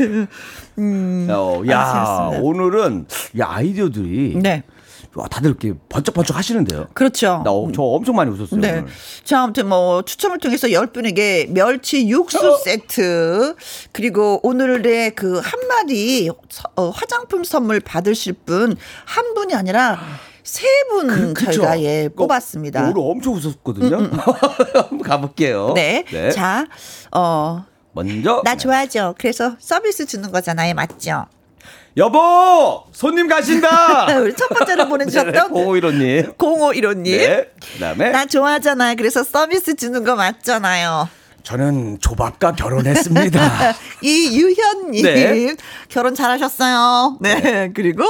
[1.30, 2.30] 어, 야, 알겠습니다.
[2.41, 3.05] 오늘은,
[3.39, 4.38] 야, 아이디어들이.
[4.41, 4.63] 네.
[5.16, 6.88] 와, 다들 이렇게 번쩍번쩍 하시는데요.
[6.93, 7.41] 그렇죠.
[7.43, 8.60] 나, 어, 저 엄청 많이 웃었어요.
[8.60, 8.72] 네.
[8.80, 8.86] 오늘.
[9.24, 13.55] 자, 아무튼 뭐 추첨을 통해서 10분에게 멸치 육수 세트
[13.91, 16.30] 그리고 오늘의 그 한 마디
[16.76, 19.99] 어, 화장품 선물 받으실 분 한 분이 아니라
[20.43, 21.51] 세분 그, 그쵸?
[21.53, 22.82] 저희가 예 어, 뽑았습니다.
[22.82, 23.97] 음, 오늘 엄청 웃었거든요.
[24.76, 25.74] 한번 가볼게요.
[25.76, 26.03] 네.
[26.12, 26.30] 네.
[26.32, 26.66] 자,
[27.12, 28.41] 어, 먼저.
[28.45, 29.16] 나 좋아하죠.
[29.18, 30.74] 그래서 서비스 주는 거잖아요.
[30.76, 31.26] 맞죠?
[31.97, 32.83] 여보!
[32.91, 34.19] 손님 가신다!
[34.21, 36.35] 우리 첫 번째로 보내주셨던 0515님.
[36.37, 37.03] 0515님.
[37.03, 37.49] 네.
[37.73, 38.09] 그 다음에.
[38.11, 38.95] 나 좋아하잖아요.
[38.95, 41.09] 그래서 서비스 주는 거 맞잖아요.
[41.43, 43.73] 저는 조밥과 결혼했습니다.
[44.03, 45.55] 이유현님 네.
[45.87, 47.17] 결혼 잘하셨어요.
[47.21, 47.71] 네.
[47.73, 48.03] 그리고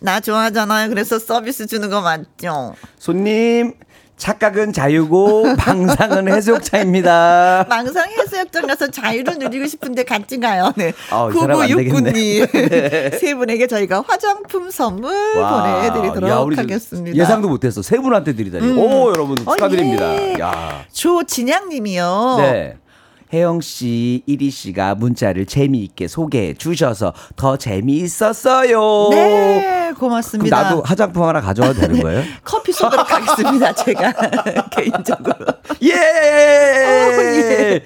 [0.00, 0.90] 나 좋아하잖아요.
[0.90, 2.74] 그래서 서비스 주는 거 맞죠?
[2.98, 3.72] 손님,
[4.16, 7.66] 착각은 자유고, 방상은 해수욕차입니다.
[7.68, 10.72] 망상 해수욕장 가서 자유를 누리고 싶은데 같이 가요.
[10.76, 10.92] 네.
[10.92, 12.12] 되겠네.
[12.12, 17.16] 9969님 세 분에게 저희가 화장품 선물 보내드리도록 야, 하겠습니다.
[17.16, 18.72] 예상도 못해서 세 분한테 드리다니.
[18.72, 20.14] 오, 여러분 어, 축하드립니다.
[20.14, 20.36] 예.
[20.40, 20.84] 야.
[20.92, 22.36] 조진양님이요.
[22.38, 22.76] 네.
[23.32, 29.08] 혜영 씨, 이리 씨가 문자를 재미있게 소개해 주셔서 더 재미있었어요.
[29.10, 30.62] 네, 고맙습니다.
[30.62, 32.22] 나도 화장품 하나 가져와도 되는 거예요?
[32.44, 33.72] 커피 쏘도록 하겠습니다.
[33.74, 34.12] 제가
[34.76, 35.36] 개인적으로.
[35.82, 35.90] 예!
[35.90, 37.82] 예.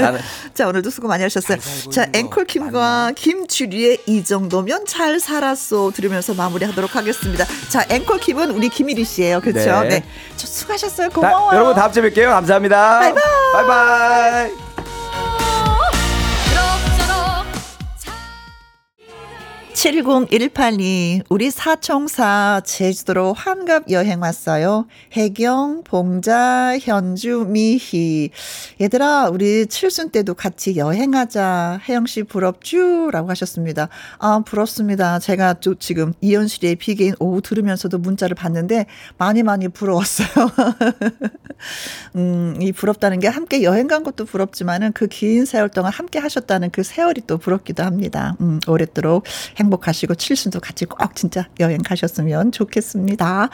[0.00, 0.20] 나는
[0.54, 1.58] 자, 오늘도 수고 많이 하셨어요.
[1.90, 7.44] 자, 앵콜 킴과 김주리의 이 정도면 잘 살았어 들으면서 마무리하도록 하겠습니다.
[7.68, 9.40] 자, 앵콜 킴은 우리 김일희 씨예요.
[9.40, 9.80] 그렇죠?
[9.82, 9.88] 네.
[9.88, 10.04] 네.
[10.36, 11.08] 저 수고하셨어요.
[11.08, 11.54] 다- 고마워요.
[11.56, 12.26] 여러분 다음 주에 뵐게요.
[12.28, 12.98] 감사합니다.
[13.00, 13.22] 바이바이.
[13.54, 14.81] 바이바이.
[19.74, 24.86] 70182 우리 사총사 제주도로 환갑 여행 왔어요.
[25.16, 28.30] 혜경, 봉자, 현주, 미희.
[28.80, 31.80] 얘들아, 우리 칠순 때도 같이 여행하자.
[31.88, 33.10] 혜영 씨 부럽쥬?
[33.10, 33.88] 라고 하셨습니다.
[34.18, 35.18] 아, 부럽습니다.
[35.18, 40.28] 제가 또 지금 이현실의 비개인 오후 들으면서도 문자를 봤는데 많이 많이 부러웠어요.
[42.16, 46.70] 음, 이 부럽다는 게 함께 여행 간 것도 부럽지만은 그 긴 세월 동안 함께 하셨다는
[46.70, 48.34] 그 세월이 또 부럽기도 합니다.
[48.40, 49.24] 음, 오랫도록
[49.62, 53.48] 행복하시고 칠순도 같이 꼭 진짜 여행 가셨으면 좋겠습니다.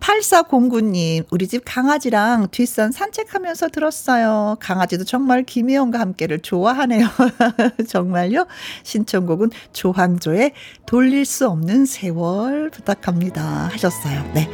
[0.00, 4.56] 8409님, 우리 집 강아지랑 뒷산 산책하면서 들었어요.
[4.60, 7.06] 강아지도 정말 김혜영과 함께를 좋아하네요.
[7.88, 8.46] 정말요?
[8.82, 10.52] 신청곡은 조항조의
[10.86, 13.70] 돌릴 수 없는 세월 부탁합니다.
[13.72, 14.30] 하셨어요.
[14.34, 14.48] 네.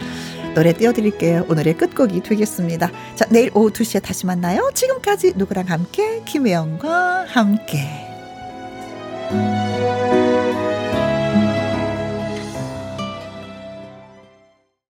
[0.55, 1.47] 노래 띄워드릴게요.
[1.49, 2.91] 오늘의 끝곡이 되겠습니다.
[3.15, 4.71] 자, 내일 오후 2시에 다시 만나요.
[4.75, 8.09] 지금까지 누구랑 함께, 김혜영과 함께.